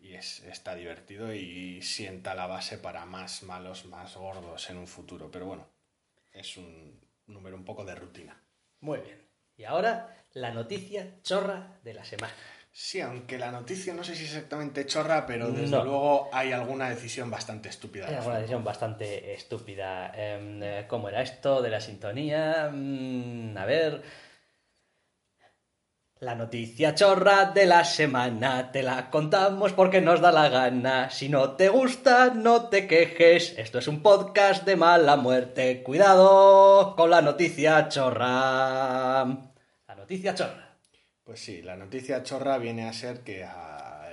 Y 0.00 0.14
es, 0.14 0.40
está 0.40 0.74
divertido 0.74 1.34
y 1.34 1.82
sienta 1.82 2.34
la 2.34 2.46
base 2.46 2.78
para 2.78 3.04
más 3.06 3.42
malos, 3.42 3.84
más 3.86 4.16
gordos 4.16 4.70
en 4.70 4.78
un 4.78 4.86
futuro. 4.86 5.30
Pero 5.30 5.46
bueno, 5.46 5.68
es 6.32 6.56
un 6.56 6.98
número 7.26 7.56
un 7.56 7.64
poco 7.64 7.84
de 7.84 7.94
rutina. 7.94 8.40
Muy 8.80 8.98
bien. 9.00 9.20
Y 9.58 9.64
ahora 9.64 10.16
la 10.32 10.50
noticia 10.52 11.20
chorra 11.22 11.78
de 11.82 11.94
la 11.94 12.04
semana. 12.04 12.32
Sí, 12.72 13.00
aunque 13.00 13.36
la 13.36 13.50
noticia 13.50 13.92
no 13.94 14.04
sé 14.04 14.14
si 14.14 14.24
es 14.24 14.30
exactamente 14.30 14.86
chorra, 14.86 15.26
pero 15.26 15.50
desde 15.50 15.76
No. 15.76 15.84
luego 15.84 16.30
hay 16.32 16.52
alguna 16.52 16.88
decisión 16.88 17.28
bastante 17.28 17.68
estúpida. 17.68 18.06
Era 18.08 18.22
una 18.22 18.36
decisión 18.36 18.62
bastante 18.62 19.34
estúpida. 19.34 20.12
Em, 20.14 20.62
eh, 20.62 20.84
¿Cómo 20.88 21.08
era 21.08 21.20
esto 21.20 21.60
de 21.62 21.70
la 21.70 21.80
sintonía? 21.80 22.70
Mm, 22.72 23.56
a 23.58 23.64
ver. 23.64 24.02
La 26.20 26.34
noticia 26.34 26.94
chorra 26.94 27.46
de 27.46 27.64
la 27.66 27.82
semana 27.82 28.70
te 28.70 28.82
la 28.82 29.10
contamos 29.10 29.72
porque 29.72 30.00
nos 30.02 30.20
da 30.20 30.30
la 30.30 30.48
gana. 30.50 31.10
Si 31.10 31.28
no 31.30 31.52
te 31.56 31.70
gusta, 31.70 32.30
no 32.34 32.68
te 32.68 32.86
quejes. 32.86 33.54
Esto 33.58 33.78
es 33.78 33.88
un 33.88 34.00
podcast 34.02 34.64
de 34.64 34.76
mala 34.76 35.16
muerte. 35.16 35.82
Cuidado 35.82 36.94
con 36.94 37.10
la 37.10 37.20
noticia 37.22 37.88
chorra. 37.88 39.26
Noticia 40.10 40.34
chorra. 40.34 40.76
Pues 41.22 41.38
sí, 41.38 41.62
la 41.62 41.76
noticia 41.76 42.24
chorra 42.24 42.58
viene 42.58 42.88
a 42.88 42.92
ser 42.92 43.20
que 43.20 43.44
a 43.44 44.12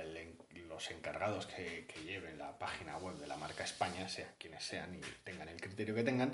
los 0.68 0.92
encargados 0.92 1.46
que, 1.46 1.88
que 1.88 2.04
lleven 2.04 2.38
la 2.38 2.56
página 2.56 2.96
web 2.98 3.16
de 3.16 3.26
la 3.26 3.36
marca 3.36 3.64
España, 3.64 4.08
sean 4.08 4.30
quienes 4.38 4.62
sean 4.62 4.94
y 4.94 5.00
tengan 5.24 5.48
el 5.48 5.60
criterio 5.60 5.96
que 5.96 6.04
tengan, 6.04 6.32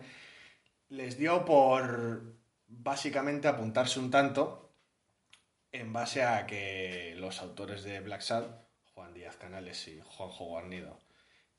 les 0.91 1.17
dio 1.17 1.47
por 1.47 2.37
básicamente 2.67 3.49
apuntarse 3.49 3.99
un 4.01 4.11
tanto 4.11 4.77
en 5.73 5.95
base 5.95 6.25
a 6.25 6.45
que 6.45 7.15
los 7.17 7.41
autores 7.41 7.85
de 7.85 8.01
Black 8.01 8.21
Sad, 8.21 8.45
Juan 8.93 9.15
Díaz 9.15 9.37
Canales 9.37 9.89
y 9.89 9.99
Juanjo 10.05 10.45
Guarnido, 10.45 11.01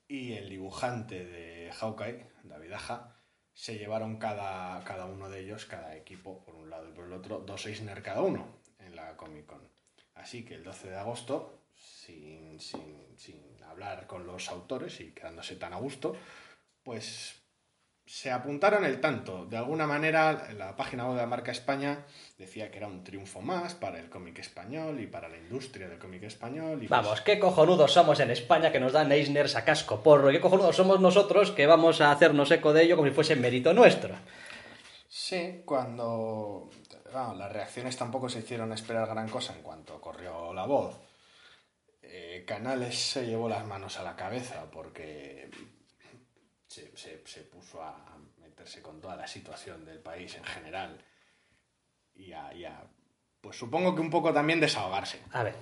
y 0.07 0.33
el 0.33 0.47
dibujante 0.47 1.25
de 1.25 1.71
Hawkeye, 1.71 2.27
David 2.43 2.73
Aja, 2.73 3.14
se 3.55 3.77
llevaron 3.77 4.17
cada, 4.17 4.83
cada 4.83 5.05
uno 5.05 5.29
de 5.29 5.39
ellos, 5.39 5.65
cada 5.65 5.95
equipo, 5.95 6.43
por 6.43 6.55
un 6.55 6.69
lado 6.69 6.89
y 6.89 6.91
por 6.91 7.05
el 7.05 7.13
otro, 7.13 7.39
dos 7.39 7.65
Eisner 7.65 8.03
cada 8.03 8.21
uno 8.21 8.59
en 8.79 8.95
la 8.95 9.15
Comic 9.15 9.45
Con. 9.45 9.67
Así 10.13 10.43
que 10.43 10.55
el 10.55 10.63
12 10.63 10.89
de 10.89 10.97
agosto, 10.97 11.61
sin, 11.73 12.59
sin, 12.59 13.17
sin 13.17 13.63
hablar 13.63 14.07
con 14.07 14.27
los 14.27 14.49
autores 14.49 14.99
y 14.99 15.13
quedándose 15.13 15.55
tan 15.55 15.73
a 15.73 15.77
gusto, 15.77 16.15
pues 16.83 17.44
se 18.05 18.31
apuntaron 18.31 18.85
el 18.85 19.01
tanto. 19.01 19.45
De 19.45 19.57
alguna 19.57 19.87
manera, 19.87 20.47
la 20.57 20.75
página 20.75 21.05
web 21.05 21.15
de 21.15 21.21
la 21.21 21.27
marca 21.27 21.51
España 21.51 22.05
decía 22.37 22.69
que 22.69 22.77
era 22.77 22.87
un 22.87 23.03
triunfo 23.03 23.41
más 23.41 23.73
para 23.73 23.99
el 23.99 24.09
cómic 24.09 24.39
español 24.39 24.99
y 24.99 25.07
para 25.07 25.27
la 25.27 25.37
industria 25.37 25.89
del 25.89 25.97
cómic 25.97 26.23
español. 26.23 26.83
Y 26.83 26.87
pues, 26.87 26.89
Vamos, 26.89 27.21
qué 27.21 27.39
cojonudos 27.39 27.91
somos 27.91 28.19
en 28.19 28.29
España 28.29 28.71
que 28.71 28.79
nos 28.79 28.93
dan 28.93 29.11
Eisners 29.11 29.55
a 29.55 29.65
casco 29.65 30.03
porro. 30.03 30.29
Y 30.29 30.35
qué 30.35 30.41
cojonudos 30.41 30.75
somos 30.75 30.99
nosotros 30.99 31.51
que 31.51 31.65
vamos 31.65 31.99
a 32.01 32.11
hacernos 32.11 32.51
eco 32.51 32.73
de 32.73 32.83
ello 32.83 32.95
como 32.95 33.07
si 33.07 33.15
fuese 33.15 33.35
mérito 33.35 33.73
nuestro. 33.73 34.15
Sí, 35.07 35.63
cuando 35.65 36.69
vamos, 37.11 37.37
las 37.37 37.51
reacciones 37.51 37.97
tampoco 37.97 38.29
se 38.29 38.39
hicieron 38.39 38.71
esperar 38.73 39.07
gran 39.07 39.29
cosa 39.29 39.53
en 39.55 39.63
cuanto 39.63 39.99
corrió 39.99 40.53
la 40.53 40.65
voz. 40.65 40.95
Eh, 42.03 42.43
Canales 42.45 42.95
se 42.95 43.25
llevó 43.25 43.49
las 43.49 43.65
manos 43.65 43.97
a 43.97 44.03
la 44.03 44.15
cabeza 44.15 44.69
porque 44.71 45.49
se, 46.95 47.41
puso 47.43 47.81
a 47.81 48.17
meterse 48.41 48.81
con 48.81 48.99
toda 49.01 49.15
la 49.15 49.27
situación 49.27 49.85
del 49.85 49.99
país 49.99 50.35
en 50.35 50.43
general 50.43 50.97
y 52.13 52.31
a, 52.33 52.53
y 52.53 52.65
a, 52.65 52.83
pues 53.41 53.57
supongo 53.57 53.95
que 53.95 54.01
un 54.01 54.09
poco 54.09 54.33
también 54.33 54.59
desahogarse. 54.59 55.19
A 55.31 55.43
ver, 55.43 55.55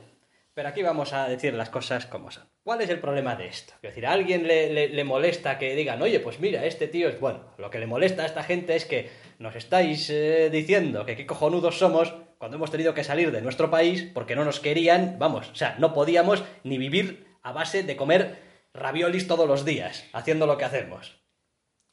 pero 0.54 0.70
aquí 0.70 0.84
vamos 0.84 1.14
a 1.14 1.28
decir 1.28 1.54
las 1.54 1.70
cosas 1.70 2.06
como 2.06 2.30
son. 2.32 2.48
¿Cuál 2.64 2.82
es 2.82 2.90
el 2.90 3.00
problema 3.00 3.36
de 3.36 3.48
esto? 3.48 3.74
Es 3.76 3.82
decir, 3.90 4.06
a 4.06 4.12
alguien 4.12 4.48
le, 4.48 4.72
le- 4.72 4.90
le 4.90 5.04
molesta 5.04 5.58
que 5.58 5.76
digan, 5.76 6.02
oye, 6.02 6.20
pues 6.20 6.40
mira, 6.40 6.66
este 6.66 6.88
tío 6.88 7.10
es 7.10 7.20
bueno. 7.20 7.44
Lo 7.58 7.70
que 7.70 7.80
le 7.80 7.88
molesta 7.88 8.24
a 8.24 8.26
esta 8.26 8.44
gente 8.44 8.76
es 8.76 8.86
que 8.86 9.10
nos 9.40 9.56
estáis 9.56 10.10
eh, 10.10 10.50
diciendo 10.52 11.06
que 11.06 11.16
qué 11.18 11.26
cojonudos 11.26 11.78
somos 11.80 12.14
cuando 12.38 12.58
hemos 12.58 12.72
tenido 12.72 12.94
que 12.94 13.04
salir 13.04 13.32
de 13.32 13.42
nuestro 13.42 13.70
país 13.72 14.04
porque 14.14 14.36
no 14.36 14.46
nos 14.46 14.60
querían, 14.60 15.18
vamos, 15.18 15.50
o 15.50 15.56
sea, 15.56 15.76
no 15.80 15.94
podíamos 15.94 16.44
ni 16.64 16.78
vivir 16.78 17.26
a 17.42 17.52
base 17.52 17.84
de 17.84 17.96
comer 17.96 18.53
raviolis 18.74 19.28
todos 19.28 19.48
los 19.48 19.66
días, 19.66 20.06
haciendo 20.14 20.46
lo 20.48 20.58
que 20.58 20.66
hacemos. 20.66 21.22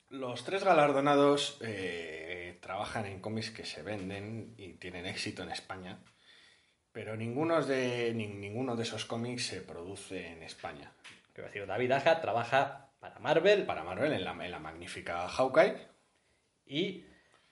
Los 0.08 0.44
tres 0.44 0.64
galardonados 0.64 1.58
eh, 1.62 2.58
trabajan 2.60 3.06
en 3.06 3.20
cómics 3.20 3.50
que 3.50 3.64
se 3.64 3.82
venden 3.82 4.54
y 4.56 4.72
tienen 4.74 5.06
éxito 5.06 5.42
en 5.42 5.50
España, 5.50 6.02
pero 6.92 7.16
ninguno 7.16 7.62
de, 7.62 8.12
ni- 8.14 8.26
ninguno 8.26 8.74
de 8.76 8.82
esos 8.82 9.04
cómics 9.04 9.46
se 9.46 9.60
produce 9.60 10.32
en 10.32 10.42
España. 10.42 10.92
Quiero 11.32 11.48
decir, 11.48 11.66
David 11.66 11.92
Aja 11.92 12.20
trabaja 12.20 12.90
para 12.98 13.18
Marvel 13.20 13.64
Para 13.64 13.84
Marvel, 13.84 14.12
en 14.12 14.24
la, 14.24 14.32
en 14.44 14.50
la 14.50 14.58
magnífica 14.58 15.28
Hawkeye, 15.28 15.76
y 16.66 17.04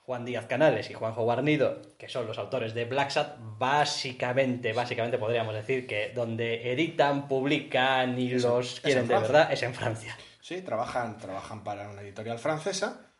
Juan 0.08 0.24
Díaz 0.24 0.46
Canales 0.46 0.88
y 0.88 0.94
Juanjo 0.94 1.24
Guarnido, 1.24 1.82
que 1.98 2.08
son 2.08 2.26
los 2.26 2.38
autores 2.38 2.72
de 2.72 2.86
Black 2.86 3.10
Sat, 3.10 3.36
básicamente, 3.58 4.72
básicamente 4.72 5.18
podríamos 5.18 5.52
decir 5.52 5.86
que 5.86 6.14
donde 6.14 6.72
editan, 6.72 7.28
publican 7.28 8.18
y 8.18 8.32
Es 8.32 8.42
los 8.42 8.80
quieren 8.80 9.02
en 9.02 9.08
de 9.08 9.18
verdad 9.18 9.52
es 9.52 9.62
en 9.62 9.74
Francia. 9.74 10.16
sí, 10.40 10.62
trabajan, 10.62 11.18
trabajan 11.18 11.62
para 11.62 11.90
una 11.90 12.00
editorial 12.00 12.38
francesa 12.38 13.12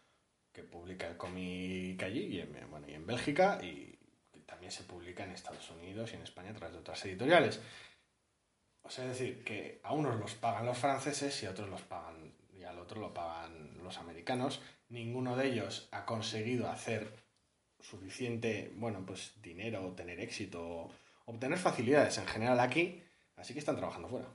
que 0.50 0.62
publica 0.62 1.06
el 1.06 1.18
cómic 1.18 2.02
allí 2.04 2.20
y 2.20 2.40
en, 2.40 2.70
bueno, 2.70 2.88
y 2.88 2.94
en 2.94 3.06
Bélgica 3.06 3.58
y 3.62 3.98
también 4.46 4.72
se 4.72 4.84
publica 4.84 5.24
en 5.24 5.32
Estados 5.32 5.70
Unidos 5.70 6.10
y 6.14 6.16
en 6.16 6.22
España 6.22 6.52
a 6.52 6.54
través 6.54 6.72
de 6.72 6.80
otras 6.80 7.04
editoriales. 7.04 7.60
O 8.80 8.88
sea, 8.88 9.04
es 9.04 9.10
decir, 9.10 9.44
que 9.44 9.82
a 9.84 9.92
unos 9.92 10.18
los 10.18 10.36
pagan 10.36 10.64
los 10.64 10.78
franceses 10.78 11.42
y 11.42 11.44
a 11.44 11.50
otros 11.50 11.68
los 11.68 11.82
pagan, 11.82 12.32
y 12.50 12.64
al 12.64 12.78
otro 12.78 12.98
lo 12.98 13.12
pagan 13.12 13.76
los 13.84 13.98
americanos. 13.98 14.62
Ninguno 14.88 15.36
de 15.36 15.48
ellos 15.48 15.88
ha 15.92 16.04
conseguido 16.06 16.70
hacer 16.70 17.12
suficiente, 17.80 18.72
bueno, 18.76 19.04
pues 19.06 19.34
dinero, 19.42 19.92
tener 19.94 20.20
éxito, 20.20 20.90
obtener 21.26 21.58
facilidades 21.58 22.18
en 22.18 22.26
general 22.26 22.58
aquí, 22.60 23.02
así 23.36 23.52
que 23.52 23.58
están 23.58 23.76
trabajando 23.76 24.08
fuera. 24.08 24.28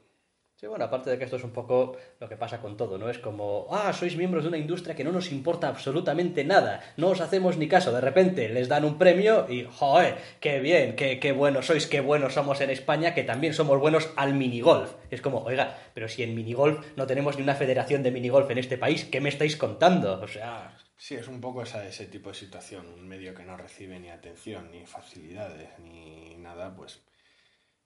Sí, 0.64 0.68
bueno, 0.68 0.86
aparte 0.86 1.10
de 1.10 1.18
que 1.18 1.26
esto 1.26 1.36
es 1.36 1.44
un 1.44 1.52
poco 1.52 1.98
lo 2.22 2.30
que 2.30 2.38
pasa 2.38 2.62
con 2.62 2.78
todo, 2.78 2.98
¿no? 2.98 3.10
Es 3.10 3.20
como, 3.20 3.68
ah, 3.70 3.92
sois 3.92 4.16
miembros 4.16 4.46
de 4.46 4.48
una 4.48 4.58
industria 4.58 4.96
que 4.96 5.04
no 5.04 5.12
nos 5.12 5.30
importa 5.30 5.68
absolutamente 5.68 6.46
nada, 6.46 6.80
no 6.96 7.10
os 7.10 7.20
hacemos 7.20 7.58
ni 7.58 7.68
caso, 7.68 7.92
de 7.92 8.00
repente 8.00 8.48
les 8.48 8.70
dan 8.70 8.86
un 8.86 8.98
premio 8.98 9.46
y, 9.50 9.68
joder, 9.70 10.16
qué 10.40 10.62
bien, 10.62 10.96
qué, 10.96 11.20
qué 11.20 11.34
buenos 11.34 11.66
sois, 11.66 11.86
qué 11.86 12.00
buenos 12.00 12.36
somos 12.36 12.62
en 12.62 12.70
España, 12.70 13.14
que 13.14 13.24
también 13.24 13.54
somos 13.54 13.78
buenos 13.78 14.10
al 14.16 14.36
minigolf. 14.36 14.94
Es 15.12 15.20
como, 15.20 15.40
oiga, 15.40 15.78
pero 15.94 16.08
si 16.08 16.24
en 16.24 16.34
minigolf 16.34 16.80
no 16.96 17.08
tenemos 17.08 17.36
ni 17.36 17.44
una 17.44 17.56
federación 17.56 18.02
de 18.02 18.12
minigolf 18.12 18.50
en 18.50 18.60
este 18.60 18.78
país, 18.78 19.04
¿qué 19.04 19.20
me 19.20 19.28
estáis 19.28 19.58
contando? 19.58 20.22
O 20.22 20.30
sea, 20.30 20.78
Sí, 20.96 21.16
es 21.16 21.28
un 21.28 21.42
poco 21.42 21.64
esa, 21.64 21.86
ese 21.86 22.06
tipo 22.06 22.30
de 22.30 22.36
situación, 22.36 22.88
un 22.88 23.06
medio 23.06 23.34
que 23.34 23.44
no 23.44 23.58
recibe 23.58 24.00
ni 24.00 24.10
atención, 24.10 24.72
ni 24.72 24.86
facilidades, 24.86 25.78
ni 25.80 26.38
nada, 26.38 26.74
pues 26.74 27.02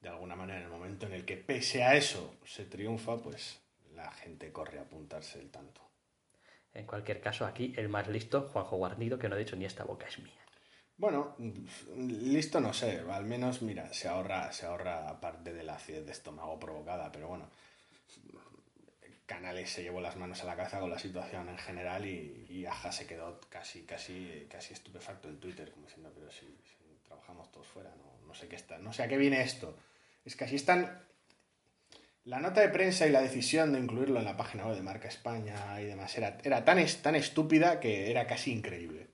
de 0.01 0.09
alguna 0.09 0.35
manera 0.35 0.59
en 0.59 0.65
el 0.65 0.71
momento 0.71 1.05
en 1.05 1.13
el 1.13 1.25
que 1.25 1.37
pese 1.37 1.83
a 1.83 1.95
eso 1.95 2.35
se 2.45 2.65
triunfa, 2.65 3.17
pues 3.17 3.59
la 3.95 4.11
gente 4.11 4.51
corre 4.51 4.79
a 4.79 4.83
apuntarse 4.83 5.39
el 5.39 5.49
tanto. 5.49 5.81
en 6.73 6.85
cualquier 6.85 7.19
caso, 7.21 7.45
aquí 7.45 7.73
el 7.75 7.89
más 7.89 8.07
listo, 8.07 8.49
Juanjo 8.53 8.77
Guarnido, 8.77 9.17
que 9.17 9.27
no 9.27 9.35
ha 9.35 9.39
dicho 9.39 9.55
ni 9.55 9.65
esta 9.65 9.83
boca 9.83 10.05
es 10.07 10.19
mía. 10.19 10.45
Bueno, 10.97 11.35
listo 11.95 12.59
no 12.59 12.73
sé, 12.73 13.03
al 13.11 13.25
menos 13.25 13.61
mira, 13.61 13.91
se 13.93 14.07
ahorra, 14.07 14.51
se 14.51 14.65
ahorra 14.65 15.19
parte 15.19 15.53
de 15.53 15.63
la 15.63 15.75
acidez 15.75 16.05
de 16.05 16.11
estómago 16.11 16.59
provocada, 16.59 17.11
pero 17.11 17.27
bueno, 17.27 17.49
Canales 19.27 19.69
se 19.69 19.83
llevó 19.83 19.99
las 19.99 20.15
manos 20.15 20.41
a 20.41 20.45
la 20.45 20.55
cabeza 20.55 20.79
con 20.79 20.89
la 20.89 20.97
situación 20.97 21.49
en 21.49 21.57
general 21.57 22.05
y, 22.05 22.45
y 22.49 22.65
Aja 22.65 22.91
se 22.91 23.05
quedó 23.05 23.39
casi, 23.49 23.83
casi, 23.83 24.47
casi 24.49 24.73
estupefacto 24.73 25.27
en 25.27 25.39
Twitter, 25.39 25.69
como 25.71 25.85
diciendo, 25.85 26.11
pero 26.15 26.31
si, 26.31 26.45
si 26.45 26.86
trabajamos 27.07 27.51
todos 27.51 27.65
fuera, 27.67 27.89
no, 27.95 28.27
no 28.27 28.33
sé 28.35 28.47
qué 28.47 28.55
está, 28.55 28.77
no 28.77 28.93
sé 28.93 29.03
a 29.03 29.07
qué 29.07 29.17
viene 29.17 29.41
esto. 29.41 29.75
Es 30.25 30.35
que 30.35 30.43
así 30.45 30.55
están. 30.55 31.03
La 32.25 32.39
nota 32.39 32.59
de 32.59 32.67
prensa 32.69 33.07
y 33.07 33.11
la 33.11 33.21
decisión 33.21 33.71
de 33.71 33.79
incluirlo 33.79 34.19
en 34.19 34.25
la 34.25 34.35
página 34.35 34.65
web 34.67 34.75
de 34.75 34.81
Marca 34.81 35.07
España 35.07 35.79
y 35.81 35.85
demás 35.85 36.17
era, 36.17 36.37
era 36.43 36.65
tan, 36.65 36.77
es- 36.79 37.01
tan 37.01 37.15
estúpida 37.15 37.79
que 37.79 38.11
era 38.11 38.27
casi 38.27 38.51
increíble. 38.51 39.07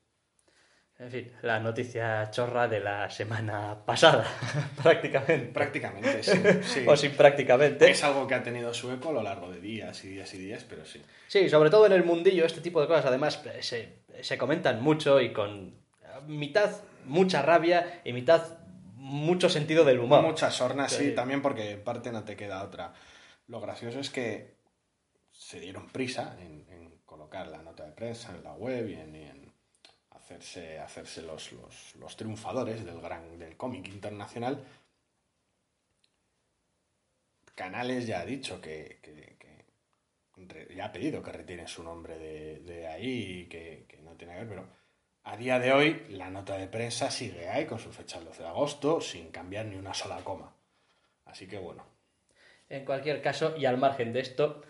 En 0.98 1.12
fin, 1.12 1.32
la 1.42 1.60
noticia 1.60 2.30
chorra 2.32 2.68
de 2.68 2.80
la 2.80 3.10
semana 3.10 3.84
pasada, 3.86 4.26
prácticamente. 4.82 5.52
Prácticamente, 5.52 6.24
sí. 6.24 6.40
sí. 6.64 6.86
O 6.88 6.96
sin 6.96 7.12
prácticamente. 7.12 7.92
Es 7.92 8.04
algo 8.04 8.26
que 8.26 8.36
ha 8.36 8.44
tenido 8.44 8.74
su 8.74 8.92
eco 8.92 9.10
a 9.10 9.14
lo 9.14 9.22
largo 9.24 9.52
de 9.52 9.60
días 9.60 10.04
y 10.06 10.10
días 10.10 10.34
y 10.34 10.38
días, 10.38 10.64
pero 10.68 10.86
sí. 10.86 11.02
Sí, 11.28 11.50
sobre 11.50 11.70
todo 11.70 11.86
en 11.86 11.92
el 11.94 12.04
mundillo, 12.04 12.46
este 12.46 12.62
tipo 12.62 12.80
de 12.82 12.88
cosas 12.88 13.06
además 13.06 13.44
eh, 13.46 13.62
se, 13.62 14.04
se 14.24 14.38
comentan 14.38 14.82
mucho 14.82 15.20
y 15.22 15.34
con 15.34 15.76
mitad 16.28 16.72
mucha 17.06 17.42
rabia 17.42 18.02
y 18.04 18.14
mitad 18.14 18.58
mucho 18.96 19.50
sentido 19.50 19.84
del 19.86 20.00
humor. 20.00 20.22
Muchas 20.24 20.54
sornas, 20.56 20.92
sí, 20.94 21.10
Sí. 21.10 21.16
también 21.16 21.42
porque 21.42 21.72
en 21.72 21.84
parte 21.84 22.12
no 22.12 22.24
te 22.24 22.36
queda 22.36 22.64
otra. 22.64 22.94
Lo 23.48 23.60
gracioso 23.60 24.00
es 24.00 24.10
que 24.10 24.56
se 25.32 25.60
dieron 25.60 25.90
prisa 25.90 26.38
en, 26.40 26.66
en 26.70 26.98
colocar 27.06 27.48
la 27.48 27.62
nota 27.62 27.86
de 27.86 27.92
prensa 27.92 28.34
en 28.36 28.44
la 28.44 28.54
web 28.54 28.88
y 28.90 28.94
en, 28.96 29.16
y 29.16 29.24
en 29.24 29.54
hacerse, 30.12 30.80
hacerse 30.80 31.22
los, 31.22 31.52
los- 31.52 31.96
los 31.96 32.16
triunfadores 32.16 32.86
del 32.86 33.02
gran 33.02 33.38
del 33.38 33.58
cómic 33.58 33.88
internacional. 33.90 34.64
Canales 37.56 38.08
ya 38.08 38.22
ha 38.22 38.26
dicho 38.26 38.60
que, 38.62 39.00
que- 39.02 39.34
ya 40.76 40.86
ha 40.86 40.92
pedido 40.92 41.22
que 41.22 41.32
retiren 41.32 41.68
su 41.68 41.84
nombre 41.84 42.18
de, 42.18 42.60
de 42.62 42.88
ahí 42.88 43.42
y 43.42 43.46
que, 43.48 43.86
que 43.88 43.98
no 44.02 44.16
tiene 44.16 44.34
que 44.34 44.40
ver, 44.40 44.50
pero 44.50 44.68
a 45.24 45.38
día 45.38 45.60
de 45.60 45.72
hoy 45.72 46.06
la 46.10 46.30
nota 46.30 46.58
de 46.58 46.68
prensa 46.68 47.10
sigue 47.10 47.50
ahí 47.50 47.66
con 47.66 47.80
su 47.80 47.92
fecha 47.92 48.18
el 48.20 48.26
12 48.26 48.44
de 48.44 48.50
agosto 48.50 49.02
sin 49.02 49.30
cambiar 49.30 49.66
ni 49.66 49.76
una 49.76 49.94
sola 49.94 50.18
coma. 50.24 50.54
Así 51.26 51.48
que 51.48 51.58
bueno, 51.58 51.86
En 52.70 52.86
cualquier 52.86 53.22
caso, 53.22 53.56
y 53.58 53.66
al 53.66 53.78
margen 53.78 54.14
de 54.14 54.20
esto, 54.20 54.62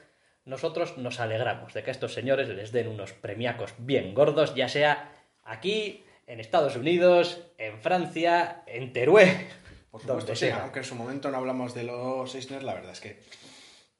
nosotros 0.45 0.97
nos 0.97 1.19
alegramos 1.19 1.73
de 1.73 1.83
que 1.83 1.91
a 1.91 1.93
estos 1.93 2.13
señores 2.13 2.49
les 2.49 2.71
den 2.71 2.87
unos 2.87 3.13
premiacos 3.13 3.73
bien 3.77 4.13
gordos, 4.13 4.55
ya 4.55 4.67
sea 4.67 5.11
aquí, 5.43 6.03
en 6.27 6.39
Estados 6.39 6.75
Unidos, 6.75 7.41
en 7.57 7.79
Francia, 7.79 8.63
en 8.65 8.93
Teruel, 8.93 9.29
por 9.91 10.01
supuesto, 10.01 10.13
donde 10.13 10.35
sí, 10.35 10.45
sea. 10.47 10.63
aunque 10.63 10.79
en 10.79 10.85
su 10.85 10.95
momento 10.95 11.31
no 11.31 11.37
hablamos 11.37 11.73
de 11.73 11.83
los 11.83 12.33
Eisner, 12.35 12.63
la 12.63 12.73
verdad 12.73 12.91
es 12.91 12.99
que 12.99 13.19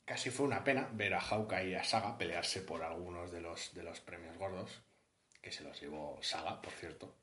casi 0.05 0.29
fue 0.29 0.45
una 0.45 0.63
pena 0.63 0.89
ver 0.93 1.13
a 1.13 1.21
Hawkeye 1.21 1.69
y 1.69 1.75
a 1.75 1.83
Saga 1.83 2.17
pelearse 2.17 2.61
por 2.61 2.83
algunos 2.83 3.31
de 3.31 3.41
los, 3.41 3.73
de 3.73 3.83
los 3.83 3.99
premios 4.01 4.37
gordos, 4.37 4.81
que 5.43 5.51
se 5.51 5.63
los 5.63 5.79
llevó 5.79 6.17
Saga, 6.23 6.62
por 6.62 6.71
cierto, 6.73 7.13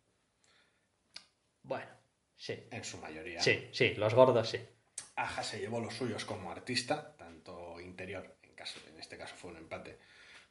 Bueno, 1.62 1.90
sí. 2.36 2.54
en 2.70 2.84
su 2.84 2.98
mayoría. 2.98 3.40
Sí, 3.40 3.68
sí, 3.72 3.94
los 3.94 4.14
gordos 4.14 4.50
sí. 4.50 4.60
Aja 5.16 5.42
se 5.42 5.58
llevó 5.58 5.80
los 5.80 5.94
suyos 5.94 6.24
como 6.26 6.50
artista, 6.50 7.16
tanto 7.16 7.80
interior, 7.80 8.36
en, 8.42 8.54
caso, 8.54 8.78
en 8.88 9.00
este 9.00 9.16
caso 9.16 9.34
fue 9.36 9.50
un 9.50 9.56
empate, 9.56 9.98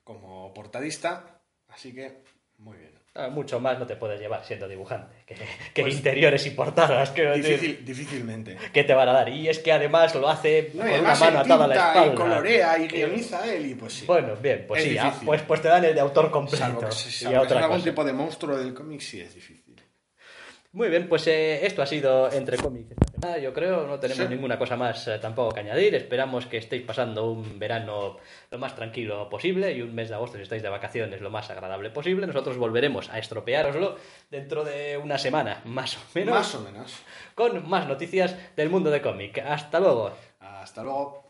como 0.04 0.54
portadista, 0.54 1.42
así 1.68 1.94
que 1.94 2.24
muy 2.58 2.78
bien. 2.78 2.99
Ah, 3.16 3.28
Mucho 3.28 3.60
más 3.60 3.78
no 3.80 3.88
te 3.88 3.96
puedes 3.96 4.20
llevar 4.20 4.46
siendo 4.46 4.68
dibujante 4.68 5.24
que, 5.26 5.36
que 5.74 5.82
Pues- 5.82 5.96
interiores 5.96 6.46
y 6.46 6.52
portadas. 6.52 7.14
decir, 7.14 7.34
Difícil, 7.44 7.86
difícilmente. 7.86 8.56
¿Qué 8.72 8.84
te 8.84 8.94
van 8.94 9.10
a 9.10 9.14
dar? 9.14 9.30
Y 9.30 9.50
es 9.50 9.60
que 9.60 9.72
además 9.72 10.14
lo 10.16 10.30
hace 10.30 10.72
No, 10.76 10.84
con 10.84 10.92
y 10.92 11.00
una 11.00 11.16
mano 11.16 11.40
atada 11.40 11.66
a 11.66 11.68
la 11.68 11.76
espalda. 11.76 12.06
y 12.14 12.16
colorea 12.16 12.78
y 12.78 12.88
guioniza 12.88 13.52
él 13.54 13.66
y 13.66 13.74
pues 13.76 13.94
sí. 13.94 14.06
Bueno, 14.06 14.36
bien, 14.36 14.66
pues 14.68 14.84
Es 14.84 14.90
sí, 14.92 14.98
ah, 15.00 15.14
pues, 15.26 15.42
pues 15.42 15.62
te 15.62 15.68
dan 15.68 15.84
el 15.86 15.96
de 15.96 16.00
autor 16.02 16.30
completo. 16.30 16.58
salvo 16.64 16.82
que, 16.82 16.92
se- 16.92 17.10
y 17.10 17.12
salvo 17.12 17.32
que 17.34 17.38
otra 17.40 17.58
sea 17.58 17.64
algún 17.66 17.78
cosa. 17.80 17.90
tipo 17.90 18.04
de 18.06 18.14
monstruo 18.14 18.58
del 18.58 18.74
cómic 18.74 19.02
sí 19.02 19.20
es 19.20 19.34
difícil. 19.34 19.64
Muy 20.72 20.88
bien, 20.90 21.10
pues 21.10 21.26
eh, 21.26 21.66
esto 21.66 21.82
ha 21.82 21.88
sido 21.88 22.32
Entre 22.32 22.56
Cómics. 22.58 22.96
Yo 23.42 23.54
creo, 23.54 23.86
no 23.88 24.00
tenemos 24.00 24.24
Sí. 24.28 24.30
ninguna 24.30 24.58
cosa 24.58 24.76
más 24.76 25.08
eh, 25.08 25.20
tampoco 25.20 25.54
que 25.54 25.60
añadir. 25.62 25.94
Esperamos 25.96 26.46
que 26.46 26.58
estéis 26.58 26.84
pasando 26.84 27.30
un 27.32 27.60
verano 27.60 28.18
lo 28.50 28.58
más 28.58 28.76
tranquilo 28.76 29.28
posible 29.30 29.72
y 29.74 29.82
un 29.82 29.94
mes 29.94 30.10
de 30.10 30.16
agosto, 30.16 30.38
si 30.38 30.44
estáis 30.44 30.62
de 30.64 30.70
vacaciones, 30.70 31.22
lo 31.22 31.30
más 31.30 31.50
agradable 31.50 31.90
posible. 31.90 32.26
Nosotros 32.28 32.58
volveremos 32.58 33.10
a 33.10 33.20
estropeároslo 33.20 33.98
dentro 34.30 34.64
de 34.64 34.98
una 34.98 35.18
semana, 35.18 35.62
más 35.66 35.96
o 35.98 36.00
menos, 36.16 36.34
Más 36.36 36.56
o 36.56 36.62
menos. 36.62 36.94
con 37.36 37.70
más 37.70 37.88
noticias 37.88 38.36
del 38.56 38.70
mundo 38.70 38.90
de 38.90 39.02
cómic. 39.02 39.38
Hasta 39.40 39.80
luego. 39.80 40.12
Hasta 40.40 40.84
luego. 40.84 41.24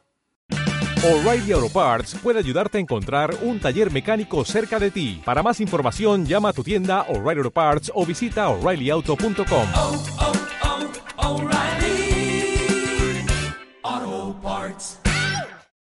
O'Reilly 1.01 1.53
Auto 1.53 1.69
Parts 1.71 2.15
puede 2.21 2.39
ayudarte 2.39 2.77
a 2.77 2.81
encontrar 2.81 3.33
un 3.41 3.59
taller 3.59 3.89
mecánico 3.89 4.43
cerca 4.43 4.79
de 4.79 4.91
ti. 4.91 5.21
Para 5.23 5.41
más 5.41 5.61
información, 5.61 6.25
llama 6.25 6.49
a 6.49 6.53
tu 6.53 6.61
tienda 6.63 7.03
O'Reilly 7.07 7.39
Auto 7.39 7.51
Parts 7.51 7.91
o 7.95 8.05
visita 8.05 8.49
oreillyauto.com. 8.49 9.67
oh, 9.75 10.33